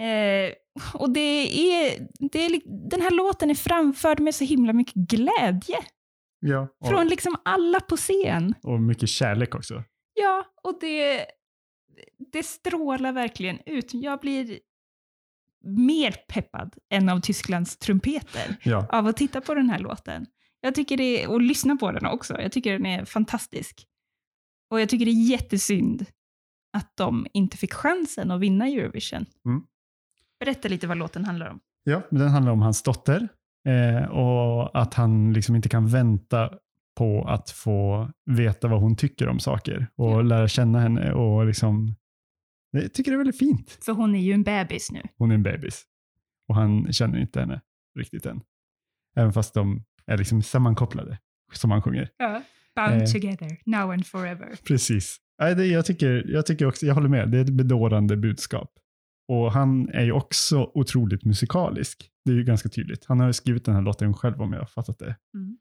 Eh, 0.00 0.52
och 0.94 1.10
det 1.10 1.20
är, 1.74 2.08
det 2.30 2.38
är, 2.44 2.60
den 2.90 3.00
här 3.00 3.10
låten 3.10 3.50
är 3.50 3.54
framförd 3.54 4.20
med 4.20 4.34
så 4.34 4.44
himla 4.44 4.72
mycket 4.72 4.94
glädje. 4.94 5.76
Ja. 6.40 6.68
Och, 6.80 6.88
Från 6.88 7.08
liksom 7.08 7.36
alla 7.44 7.80
på 7.80 7.96
scen. 7.96 8.54
och 8.62 8.80
mycket 8.80 9.08
kärlek 9.08 9.54
också. 9.54 9.82
Ja, 10.14 10.44
och 10.62 10.78
det, 10.80 11.26
det 12.32 12.42
strålar 12.42 13.12
verkligen 13.12 13.58
ut. 13.66 13.94
Jag 13.94 14.20
blir 14.20 14.58
mer 15.66 16.14
peppad 16.28 16.74
än 16.90 17.08
av 17.08 17.20
Tysklands 17.20 17.78
trumpeter 17.78 18.56
Ja, 18.62 18.86
av 18.90 19.06
att 19.06 19.16
titta 19.16 19.40
på 19.40 19.54
den 19.54 19.70
här 19.70 19.78
låten. 19.78 20.26
Jag 20.60 20.74
tycker 20.74 20.96
det 20.96 21.22
är, 21.24 21.30
och 21.30 21.40
lyssna 21.40 21.76
på 21.76 21.92
den 21.92 22.06
också. 22.06 22.40
Jag 22.40 22.52
tycker 22.52 22.72
den 22.72 22.86
är 22.86 23.04
fantastisk. 23.04 23.86
Och 24.70 24.80
jag 24.80 24.88
tycker 24.88 25.04
det 25.04 25.10
är 25.10 25.30
jättesynd 25.30 26.06
att 26.76 26.92
de 26.96 27.26
inte 27.32 27.56
fick 27.56 27.72
chansen 27.74 28.30
att 28.30 28.40
vinna 28.40 28.66
Eurovision. 28.68 29.26
Mm. 29.46 29.62
Berätta 30.40 30.68
lite 30.68 30.86
vad 30.86 30.96
låten 30.96 31.24
handlar 31.24 31.48
om. 31.50 31.60
ja 31.84 32.02
den 32.10 32.28
handlar 32.28 32.52
om 32.52 32.62
hans 32.62 32.82
dotter 32.82 33.28
eh, 33.68 34.08
och 34.10 34.80
att 34.80 34.94
han 34.94 35.32
liksom 35.32 35.56
inte 35.56 35.68
kan 35.68 35.86
vänta 35.88 36.50
på 36.96 37.24
att 37.28 37.50
få 37.50 38.10
veta 38.30 38.68
vad 38.68 38.80
hon 38.80 38.96
tycker 38.96 39.28
om 39.28 39.38
saker 39.38 39.88
och 39.96 40.10
Ja. 40.10 40.22
lära 40.22 40.48
känna 40.48 40.80
henne 40.80 41.12
och 41.12 41.46
liksom 41.46 41.94
jag 42.82 42.92
tycker 42.92 43.10
det 43.10 43.14
är 43.14 43.18
väldigt 43.18 43.38
fint. 43.38 43.78
För 43.84 43.92
hon 43.92 44.14
är 44.14 44.20
ju 44.20 44.32
en 44.32 44.42
bebis 44.42 44.90
nu. 44.92 45.02
Hon 45.18 45.30
är 45.30 45.34
en 45.34 45.42
bebis 45.42 45.84
och 46.48 46.54
han 46.54 46.92
känner 46.92 47.18
inte 47.18 47.40
henne 47.40 47.60
riktigt 47.98 48.26
än. 48.26 48.40
Även 49.16 49.32
fast 49.32 49.54
de 49.54 49.84
är 50.06 50.16
liksom 50.18 50.42
sammankopplade, 50.42 51.18
som 51.52 51.70
han 51.70 51.82
sjunger. 51.82 52.10
Ja. 52.16 52.42
Bound 52.76 53.02
Eh. 53.02 53.12
together, 53.12 53.56
now 53.66 53.90
and 53.90 54.06
forever. 54.06 54.56
Precis. 54.66 55.16
Nej, 55.42 55.70
jag, 55.72 55.86
tycker, 55.86 56.24
jag 56.28 56.46
tycker 56.46 56.66
också, 56.66 56.86
jag 56.86 56.94
håller 56.94 57.08
med, 57.08 57.30
det 57.30 57.38
är 57.38 57.42
ett 57.42 57.52
bedårande 57.52 58.16
budskap. 58.16 58.70
Och 59.28 59.52
han 59.52 59.88
är 59.88 60.04
ju 60.04 60.12
också 60.12 60.70
otroligt 60.74 61.24
musikalisk. 61.24 62.10
Det 62.24 62.30
är 62.30 62.34
ju 62.36 62.44
ganska 62.44 62.68
tydligt. 62.68 63.04
Han 63.04 63.20
har 63.20 63.26
ju 63.26 63.32
skrivit 63.32 63.64
den 63.64 63.74
här 63.74 63.82
låten 63.82 64.14
själv 64.14 64.42
om 64.42 64.52
jag 64.52 64.60
har 64.60 64.66
fattat 64.66 64.98
det. 64.98 65.16
Mm. 65.34 65.58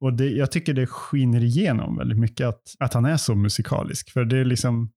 Och 0.00 0.12
det, 0.12 0.26
jag 0.30 0.52
tycker 0.52 0.74
det 0.74 0.86
skiner 0.86 1.44
igenom 1.44 1.96
väldigt 1.96 2.18
mycket 2.18 2.46
att, 2.46 2.62
att 2.78 2.94
han 2.94 3.04
är 3.04 3.16
så 3.16 3.34
musikalisk. 3.34 4.10
För 4.10 4.24
det 4.24 4.38
är 4.38 4.44
liksom 4.44 4.90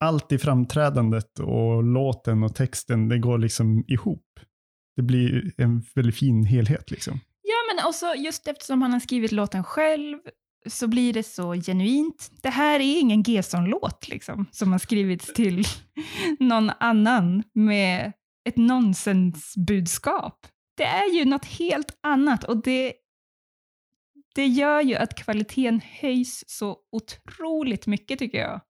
allt 0.00 0.32
i 0.32 0.38
framträdandet 0.38 1.38
och 1.38 1.84
låten 1.84 2.42
och 2.42 2.54
texten, 2.54 3.08
det 3.08 3.18
går 3.18 3.38
liksom 3.38 3.84
ihop. 3.88 4.40
Det 4.96 5.02
blir 5.02 5.52
en 5.56 5.84
väldigt 5.94 6.16
fin 6.16 6.44
helhet 6.44 6.90
liksom. 6.90 7.20
Ja, 7.42 7.74
men 7.74 7.86
också 7.88 8.14
just 8.14 8.48
eftersom 8.48 8.82
han 8.82 8.92
har 8.92 9.00
skrivit 9.00 9.32
låten 9.32 9.64
själv 9.64 10.18
så 10.66 10.88
blir 10.88 11.12
det 11.12 11.22
så 11.22 11.54
genuint. 11.54 12.30
Det 12.42 12.50
här 12.50 12.80
är 12.80 13.00
ingen 13.00 13.22
Gesson-låt 13.22 14.08
liksom, 14.08 14.46
som 14.50 14.72
har 14.72 14.78
skrivits 14.78 15.32
till 15.32 15.64
någon 16.40 16.70
annan 16.80 17.42
med 17.52 18.12
ett 18.48 18.56
nonsensbudskap. 18.56 20.46
Det 20.76 20.84
är 20.84 21.14
ju 21.14 21.24
något 21.24 21.44
helt 21.44 21.98
annat 22.02 22.44
och 22.44 22.62
det, 22.62 22.92
det 24.34 24.46
gör 24.46 24.80
ju 24.80 24.94
att 24.94 25.14
kvaliteten 25.14 25.80
höjs 26.00 26.44
så 26.46 26.78
otroligt 26.92 27.86
mycket 27.86 28.18
tycker 28.18 28.38
jag. 28.38 28.60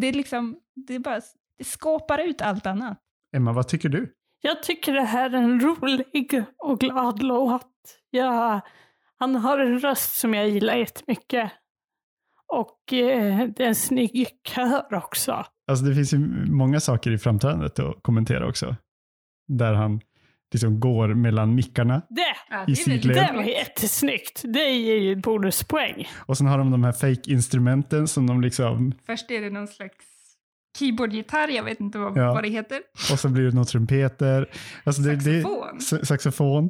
Det 0.00 0.06
är 0.06 0.12
liksom, 0.12 0.56
det 0.76 0.98
bara, 0.98 1.20
det 1.58 1.64
skapar 1.64 2.18
ut 2.18 2.42
allt 2.42 2.66
annat. 2.66 2.98
Emma, 3.36 3.52
vad 3.52 3.68
tycker 3.68 3.88
du? 3.88 4.12
Jag 4.40 4.62
tycker 4.62 4.92
det 4.92 5.02
här 5.02 5.30
är 5.30 5.34
en 5.34 5.60
rolig 5.60 6.44
och 6.58 6.80
glad 6.80 7.22
låt. 7.22 7.72
Ja, 8.10 8.60
han 9.18 9.34
har 9.36 9.58
en 9.58 9.78
röst 9.78 10.18
som 10.18 10.34
jag 10.34 10.48
gillar 10.48 10.74
jättemycket. 10.76 11.52
Och 12.52 12.92
eh, 12.92 13.48
det 13.48 13.64
är 13.64 13.68
en 13.68 13.74
snygg 13.74 14.28
kör 14.48 14.94
också. 14.94 15.44
Alltså 15.70 15.84
det 15.84 15.94
finns 15.94 16.14
ju 16.14 16.18
många 16.50 16.80
saker 16.80 17.10
i 17.10 17.18
framträdandet 17.18 17.78
att 17.78 18.02
kommentera 18.02 18.48
också. 18.48 18.76
Där 19.48 19.74
han 19.74 20.00
liksom 20.52 20.80
går 20.80 21.08
mellan 21.08 21.54
mickarna. 21.54 22.02
Det, 22.08 22.72
I 22.72 22.76
sidled. 22.76 23.16
det 23.16 23.32
var 23.34 23.42
jättesnyggt. 23.42 24.42
Det 24.44 24.70
ger 24.70 24.96
ju 24.96 25.16
bonuspoäng. 25.16 26.08
Och 26.26 26.38
sen 26.38 26.46
har 26.46 26.58
de 26.58 26.70
de 26.70 26.84
här 26.84 26.92
fake-instrumenten 26.92 28.08
som 28.08 28.26
de 28.26 28.40
liksom... 28.40 28.92
Först 29.06 29.30
är 29.30 29.40
det 29.40 29.50
någon 29.50 29.68
slags 29.68 30.15
keyboardgitarr, 30.78 31.48
jag 31.48 31.64
vet 31.64 31.80
inte 31.80 31.98
vad, 31.98 32.16
Ja. 32.16 32.34
vad 32.34 32.42
det 32.42 32.48
heter. 32.48 32.78
Och 33.12 33.18
så 33.20 33.28
blir 33.28 33.44
det 33.44 33.50
några 33.52 33.64
trumpeter. 33.64 34.48
Alltså 34.84 35.02
det, 35.02 35.16
det, 35.16 35.42
Saxofon. 35.42 35.80
sa- 35.80 36.04
saxofon. 36.04 36.64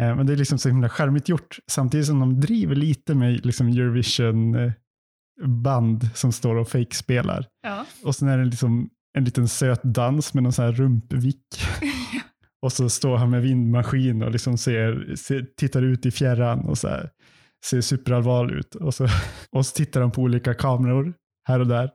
Eh, 0.00 0.16
Men 0.16 0.26
det 0.26 0.32
är 0.32 0.36
liksom 0.36 0.58
så 0.58 0.68
himla 0.68 0.88
charmigt 0.88 1.28
gjort. 1.28 1.58
Samtidigt 1.70 2.06
som 2.06 2.20
de 2.20 2.40
driver 2.40 2.74
lite 2.74 3.14
med 3.14 3.46
liksom 3.46 3.68
Eurovision-band 3.68 6.08
som 6.14 6.32
står 6.32 6.56
och 6.56 6.68
fake-spelar. 6.68 7.46
Ja. 7.62 7.86
Och 8.04 8.14
sen 8.14 8.28
är 8.28 8.38
det 8.38 8.44
liksom 8.44 8.88
en 9.18 9.24
liten 9.24 9.48
söt 9.48 9.82
dans 9.82 10.34
med 10.34 10.42
någon 10.42 10.52
sån 10.52 10.64
här 10.64 10.72
rumpvick. 10.72 11.46
och 12.62 12.72
så 12.72 12.90
står 12.90 13.16
han 13.16 13.30
med 13.30 13.42
vindmaskin 13.42 14.22
och 14.22 14.30
liksom 14.30 14.58
ser, 14.58 15.14
ser, 15.16 15.46
tittar 15.56 15.82
ut 15.82 16.06
i 16.06 16.10
fjärran 16.10 16.60
och 16.60 16.78
så 16.78 16.88
här, 16.88 17.10
ser 17.66 17.80
superallvarlig 17.80 18.54
ut. 18.54 18.74
Och 18.74 18.94
så, 18.94 19.08
och 19.52 19.66
så 19.66 19.74
tittar 19.76 20.00
de 20.00 20.10
på 20.10 20.22
olika 20.22 20.54
kameror 20.54 21.14
här 21.48 21.60
och 21.60 21.66
där. 21.66 21.90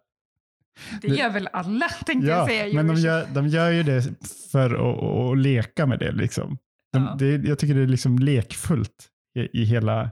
Det 1.01 1.07
gör 1.07 1.29
väl 1.29 1.49
alla, 1.53 1.89
tänkte 2.05 2.27
Ja, 2.27 2.37
jag 2.37 2.47
säga. 2.47 2.73
men 2.83 2.87
de 2.87 2.95
gör, 3.01 3.27
de 3.33 3.47
gör 3.47 3.71
ju 3.71 3.83
det 3.83 4.03
för 4.51 4.69
att, 4.73 5.03
att, 5.31 5.37
leka 5.37 5.85
med 5.85 5.99
det. 5.99 6.11
Liksom. 6.11 6.57
De, 6.93 7.03
Ja. 7.03 7.15
det. 7.19 7.47
Jag 7.47 7.59
tycker 7.59 7.75
det 7.75 7.81
är 7.81 7.87
liksom 7.87 8.19
lekfullt 8.19 9.07
i, 9.35 9.61
i 9.61 9.65
hela, 9.65 10.11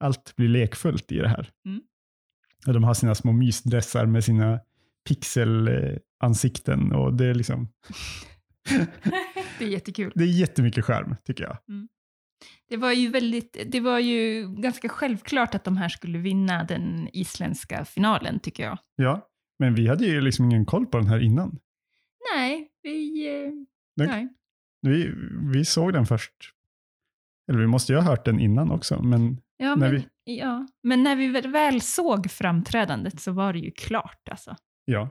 allt 0.00 0.36
blir 0.36 0.48
lekfullt 0.48 1.12
i 1.12 1.18
det 1.18 1.28
här. 1.28 1.50
Mm. 1.66 1.80
Och 2.66 2.72
de 2.72 2.84
har 2.84 2.94
sina 2.94 3.14
små 3.14 3.32
mysdressar 3.32 4.06
med 4.06 4.24
sina 4.24 4.60
pixelansikten 5.08 6.92
och 6.92 7.14
det 7.14 7.26
är 7.26 7.34
liksom, 7.34 7.68
Det 9.58 9.64
är 9.64 9.68
jättekul. 9.68 10.12
det 10.14 10.24
är 10.24 10.28
jättemycket 10.28 10.84
skärm 10.84 11.16
tycker 11.26 11.44
jag. 11.44 11.56
Det 12.68 12.76
var 12.76 12.92
ju 12.92 13.08
väldigt, 13.08 13.56
det 13.66 13.80
var 13.80 13.98
ju 13.98 14.48
ganska 14.58 14.88
självklart 14.88 15.54
att 15.54 15.64
de 15.64 15.76
här 15.76 15.88
skulle 15.88 16.18
vinna 16.18 16.64
den 16.64 17.08
isländska 17.12 17.84
finalen, 17.84 18.40
tycker 18.40 18.64
jag. 18.64 18.78
Ja, 18.96 19.28
men 19.58 19.74
vi 19.74 19.88
hade 19.88 20.06
ju 20.06 20.20
liksom 20.20 20.44
ingen 20.44 20.66
koll 20.66 20.86
på 20.86 20.98
den 20.98 21.06
här 21.06 21.20
innan. 21.20 21.58
Nej, 22.34 22.70
vi... 22.82 23.26
eh, 23.46 23.52
Nej. 24.06 24.28
Vi, 24.80 25.12
vi 25.52 25.64
såg 25.64 25.92
den 25.92 26.06
först, 26.06 26.32
eller 27.48 27.60
vi 27.60 27.66
måste 27.66 27.92
ju 27.92 27.98
ha 27.98 28.04
hört 28.04 28.24
den 28.24 28.40
innan 28.40 28.70
också, 28.70 29.02
men 29.02 29.40
Ja, 29.56 29.74
När 29.74 29.92
men, 29.92 30.02
ja. 30.24 30.66
men 30.82 31.02
när 31.02 31.16
vi 31.16 31.28
väl- 31.28 31.52
väl 31.52 31.80
såg 31.80 32.30
framträdandet 32.30 33.20
så 33.20 33.32
var 33.32 33.52
det 33.52 33.58
ju 33.58 33.70
klart 33.70 34.28
alltså. 34.30 34.56
ja, 34.84 35.08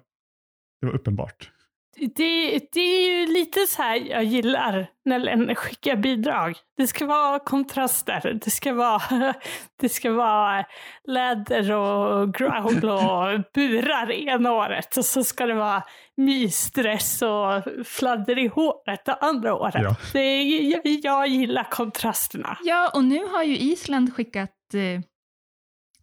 det 0.81 0.85
var 0.87 0.93
uppenbart. 0.93 1.51
Det, 1.95 2.59
det 2.71 2.79
är 2.79 3.11
ju 3.11 3.33
lite 3.33 3.59
så 3.67 3.81
här 3.81 3.95
jag 3.95 4.23
gillar 4.23 4.87
när 5.05 5.19
länder 5.19 5.55
skickar 5.55 5.95
bidrag. 5.95 6.57
Det 6.77 6.87
ska 6.87 7.05
vara 7.05 7.39
kontraster. 7.39 8.39
Det 8.43 8.51
ska 8.51 8.73
vara, 8.73 9.33
det 9.81 9.89
ska 9.89 10.11
vara 10.11 10.65
läder 11.07 11.71
och 11.71 12.33
growl 12.33 12.89
och 12.89 13.43
burar 13.53 14.11
ena 14.11 14.51
året. 14.51 14.97
Och 14.97 15.05
så 15.05 15.23
ska 15.23 15.45
det 15.45 15.53
vara 15.53 15.83
mysdress 16.17 17.21
och 17.21 17.63
fladder 17.87 18.39
i 18.39 18.47
håret 18.47 19.05
det 19.05 19.13
andra 19.13 19.55
året. 19.55 19.83
Ja. 19.83 19.95
Det 20.13 20.19
är, 20.19 20.71
jag, 20.71 20.81
jag 21.03 21.27
gillar 21.27 21.63
kontrasterna. 21.71 22.57
Ja, 22.63 22.91
och 22.93 23.03
nu 23.03 23.25
har 23.25 23.43
ju 23.43 23.57
Island 23.57 24.15
skickat 24.15 24.73
eh, 24.73 25.01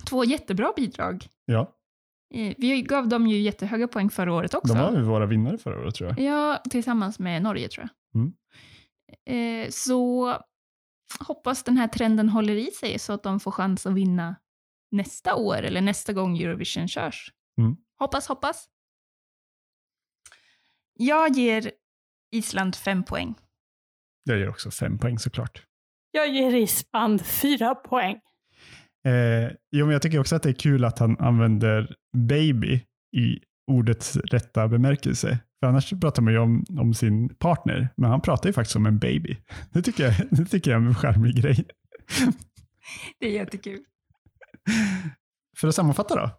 två 0.09 0.25
jättebra 0.25 0.73
bidrag. 0.77 1.27
Ja, 1.45 1.73
vi 2.31 2.83
gav 2.83 3.09
dem 3.09 3.27
ju 3.27 3.41
jättehöga 3.41 3.89
poäng 3.89 4.11
förra 4.11 4.33
året 4.33 4.55
också. 4.55 4.75
de 4.75 4.81
var 4.81 4.93
ju 4.93 5.03
våra 5.03 5.27
vinnare 5.27 5.59
förra 5.59 5.81
året 5.81 5.95
tror 5.95 6.09
jag. 6.09 6.21
Ja, 6.21 6.63
tillsammans 6.71 7.19
med 7.19 7.43
Norge 7.43 7.69
tror 7.69 7.89
jag. 7.89 8.21
Mm. 8.21 8.33
Eh, 9.27 9.71
så 9.71 10.33
hoppas 11.21 11.63
den 11.63 11.77
här 11.77 11.89
trenden 11.89 12.29
håller 12.29 12.55
i 12.55 12.71
sig 12.71 12.99
så 12.99 13.13
att 13.13 13.23
de 13.23 13.41
får 13.41 13.51
chans 13.51 13.87
att 13.87 13.95
vinna 13.95 14.37
nästa 14.91 15.35
år 15.35 15.63
eller 15.63 15.81
nästa 15.81 16.13
gång 16.13 16.39
Eurovision 16.39 16.89
körs. 16.89 17.33
Mm. 17.59 17.77
Hoppas, 17.99 18.27
hoppas. 18.27 18.69
Jag 20.99 21.31
ger 21.37 21.73
Island 22.33 22.77
fem 22.77 23.05
poäng. 23.05 23.35
Jag 24.25 24.39
ger 24.39 24.49
också 24.49 24.71
fem 24.71 24.99
poäng 24.99 25.19
såklart. 25.19 25.67
Jag 26.11 26.29
ger 26.29 26.55
Island 26.55 27.27
fyra 27.27 27.75
poäng. 27.75 28.21
Eh, 29.07 29.51
jo, 29.73 29.87
men 29.87 29.93
jag 29.93 30.03
tycker 30.03 30.19
också 30.19 30.37
att 30.37 30.43
det 30.43 30.49
är 30.49 30.55
kul 30.55 30.85
att 30.85 30.99
han 30.99 31.19
använder 31.19 31.97
baby 32.17 32.81
i 33.17 33.39
ordets 33.71 34.17
rätta 34.17 34.69
bemärkelse. 34.69 35.39
För 35.61 35.67
annars 35.67 35.91
pratar 36.01 36.23
man 36.23 36.33
ju 36.33 36.39
om, 36.39 36.65
om 36.79 36.95
sin 36.95 37.29
partner, 37.29 37.89
men 37.97 38.11
han 38.11 38.21
pratar 38.21 38.49
ju 38.49 38.53
faktiskt 38.53 38.77
om 38.77 38.87
en 38.87 38.99
baby. 38.99 39.37
Det 39.73 39.83
tycker 39.83 40.05
jag, 40.05 40.15
det 40.31 40.45
tycker 40.45 40.71
jag 40.71 40.83
är 40.83 40.87
en 40.87 40.95
charmig 40.95 41.35
grej. 41.35 41.65
Det 43.21 43.27
är 43.27 43.31
jättekul. 43.31 43.81
För 45.59 45.69
att 45.69 45.75
sammanfatta 45.75 46.15
då, 46.15 46.31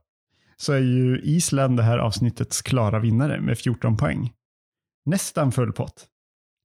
så 0.58 0.74
är 0.74 0.80
ju 0.80 1.22
Island 1.22 1.78
det 1.78 1.84
här 1.84 1.98
avsnittets 1.98 2.62
klara 2.62 3.00
vinnare 3.00 3.42
med 3.42 3.58
14 3.58 3.98
poäng. 3.98 4.34
Nästan 5.06 5.52
full 5.52 5.74
pott. 5.74 6.08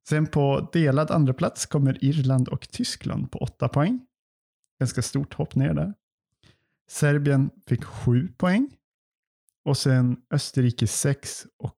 Sen 0.09 0.27
på 0.27 0.71
delad 0.73 1.11
andra 1.11 1.35
plats 1.35 1.67
kommer 1.67 2.05
Irland 2.05 2.49
och 2.49 2.69
Tyskland 2.69 3.31
på 3.31 3.39
8 3.39 3.69
poäng. 3.69 4.06
Ganska 4.81 5.03
stort 5.03 5.35
hopp 5.35 5.55
ner 5.55 5.75
där. 5.75 5.95
Serbien 6.91 7.51
fick 7.67 7.85
7 7.85 8.29
poäng. 8.29 8.77
Och 9.65 9.77
sen 9.77 10.17
Österrike 10.31 10.87
6 10.87 11.47
och 11.59 11.77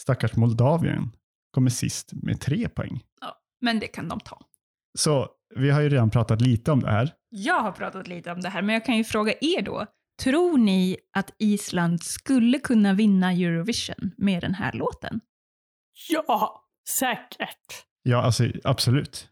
stackars 0.00 0.36
Moldavien 0.36 1.10
kommer 1.50 1.70
sist 1.70 2.12
med 2.12 2.40
3 2.40 2.68
poäng. 2.68 3.04
Men 3.60 3.80
det 3.80 3.86
kan 3.86 4.08
de 4.08 4.20
ta. 4.20 4.46
Så 4.98 5.28
vi 5.54 5.70
har 5.70 5.80
ju 5.80 5.88
redan 5.88 6.10
pratat 6.10 6.40
lite 6.40 6.72
om 6.72 6.80
det 6.80 6.90
här. 6.90 7.14
Jag 7.28 7.60
har 7.60 7.72
pratat 7.72 8.08
lite 8.08 8.32
om 8.32 8.40
det 8.40 8.48
här, 8.48 8.62
men 8.62 8.72
jag 8.72 8.84
kan 8.84 8.96
ju 8.96 9.04
fråga 9.04 9.32
er 9.40 9.62
då. 9.62 9.86
Tror 10.22 10.58
ni 10.58 10.96
att 11.12 11.34
Island 11.38 12.02
skulle 12.02 12.58
kunna 12.58 12.94
vinna 12.94 13.32
Eurovision 13.32 14.10
med 14.16 14.42
den 14.42 14.54
här 14.54 14.72
låten? 14.72 15.20
Ja, 16.08 16.64
säkert. 16.88 17.86
Ja, 18.02 18.22
alltså 18.22 18.44
absolut. 18.64 19.28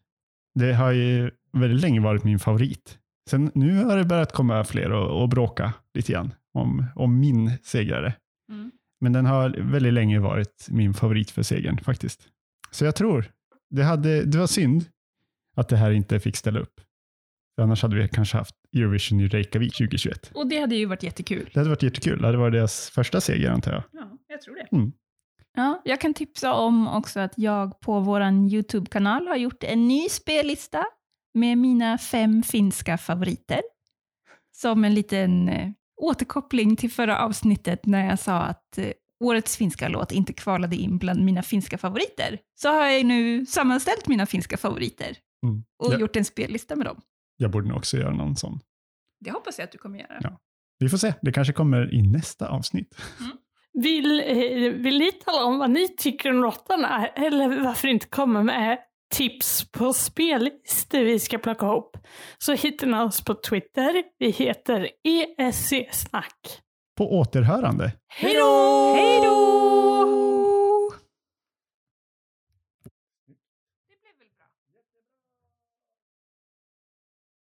Det 0.55 0.73
har 0.73 0.91
ju 0.91 1.31
väldigt 1.53 1.81
länge 1.81 2.01
varit 2.01 2.25
min 2.25 2.39
favorit. 2.39 2.99
Sen 3.31 3.51
nu 3.55 3.85
har 3.85 3.97
det 3.97 4.05
börjat 4.05 4.33
komma 4.33 4.65
fler 4.65 4.93
och, 4.93 5.23
och 5.23 5.29
bråka 5.29 5.73
lite 5.95 6.13
grann 6.13 6.35
om, 6.55 6.87
om 6.95 7.21
min 7.21 7.51
segrare. 7.63 8.15
Mm. 8.49 8.71
Men 9.01 9.13
den 9.13 9.27
har 9.27 9.51
väldigt 9.51 9.93
länge 9.93 10.19
varit 10.19 10.67
min 10.71 10.95
favorit 10.95 11.31
för 11.31 11.43
segern 11.43 11.79
faktiskt. 11.79 12.29
Så 12.71 12.85
jag 12.85 12.97
tror, 12.97 13.31
det, 13.71 13.83
hade, 13.83 14.25
det 14.25 14.39
var 14.39 14.47
synd 14.47 14.85
att 15.57 15.69
det 15.69 15.77
här 15.77 15.91
inte 15.91 16.21
fick 16.21 16.37
ställa 16.37 16.61
upp. 16.61 16.81
För 17.55 17.63
annars 17.63 17.83
hade 17.83 17.97
vi 17.97 18.09
kanske 18.09 18.37
haft 18.37 18.55
Eurovision 18.77 19.21
i 19.21 19.29
Reykjavik 19.29 19.73
2021. 19.77 20.31
Och 20.35 20.47
det 20.49 20.59
hade 20.59 20.77
ju 20.77 20.87
varit 20.87 21.03
jättekul. 21.03 21.51
Det 21.55 21.61
hade 21.61 21.71
varit 21.71 21.83
jättekul. 21.83 22.21
Det 22.21 22.27
hade 22.27 22.39
varit 22.39 22.53
deras 22.53 22.91
första 22.91 23.21
seger 23.21 23.51
antar 23.51 23.73
jag. 23.73 23.83
Ja, 23.93 24.19
jag 24.29 24.41
tror 24.41 24.55
det. 24.55 24.77
Mm. 24.77 24.93
Ja, 25.57 25.83
jag 25.85 26.01
kan 26.01 26.15
tipsa 26.15 26.55
om 26.55 26.89
också 26.89 27.21
att 27.21 27.33
jag 27.37 27.81
på 27.81 28.01
vår 28.01 28.23
YouTube-kanal 28.23 29.29
har 29.29 29.37
gjort 29.37 29.65
en 29.65 29.89
ny 29.89 30.09
spellista 30.09 30.85
med 31.35 31.59
mina 31.59 31.99
fem 31.99 32.43
finska 32.43 32.99
favoriter. 32.99 33.61
Som 34.53 34.85
en 34.85 34.95
liten 34.95 35.49
eh, 35.49 35.71
återkoppling 35.97 36.77
till 36.77 36.91
förra 36.91 37.19
avsnittet 37.19 37.87
när 37.87 38.07
jag 38.09 38.19
sa 38.19 38.39
att 38.41 38.79
eh, 38.79 38.91
årets 39.21 39.57
finska 39.57 39.89
låt 39.89 40.13
inte 40.13 40.33
kvalade 40.33 40.77
in 40.77 40.99
bland 40.99 41.25
mina 41.25 41.43
finska 41.43 41.79
favoriter. 41.79 42.39
Så 42.55 42.69
har 42.69 42.87
jag 42.87 43.07
nu 43.07 43.47
sammanställt 43.47 44.09
mina 44.09 44.27
finska 44.27 44.57
favoriter 44.57 45.17
Mm. 45.47 45.65
och 45.79 45.93
Ja, 45.95 45.99
gjort 45.99 46.17
en 46.17 46.25
spellista 46.25 46.77
med 46.77 46.87
dem. 46.87 47.01
jag 47.37 47.51
borde 47.51 47.69
nog 47.69 47.77
också 47.77 47.97
göra 47.97 48.15
någon 48.15 48.37
sån. 48.37 48.61
Det 49.21 49.31
hoppas 49.31 49.59
jag 49.59 49.65
att 49.65 49.73
du 49.73 49.79
kommer 49.79 49.99
göra. 49.99 50.19
Ja. 50.21 50.41
Vi 50.79 50.89
får 50.89 50.97
se, 50.99 51.15
det 51.23 51.33
kanske 51.33 51.53
kommer 51.53 51.95
i 51.95 52.03
nästa 52.03 52.49
avsnitt. 52.49 52.95
Vill, 53.73 54.21
eh, 54.21 54.73
vill 54.73 54.99
ni 54.99 55.13
tala 55.13 55.45
om 55.45 55.59
vad 55.59 55.71
ni 55.71 55.89
tycker 55.97 56.31
om 56.31 56.37
låtarna? 56.37 57.07
Eller 57.07 57.65
varför 57.65 57.89
inte 57.89 58.07
komma 58.07 58.43
med 58.43 58.79
tips 59.15 59.73
på 59.73 59.93
spellistor 59.93 60.99
vi 60.99 61.19
ska 61.19 61.39
plocka 61.39 61.67
ihop? 61.67 61.97
Så 62.39 62.53
hittar 62.53 62.87
ni 62.87 62.99
oss 62.99 63.25
på 63.25 63.35
Twitter. 63.35 64.03
Vi 64.19 64.31
heter 64.31 64.89
ESC-snack. 65.05 66.35
På 66.99 67.19
återhörande. 67.19 67.93
Hej 68.09 68.35
då! 68.35 68.95
Hej 68.97 69.21
då! 69.23 69.50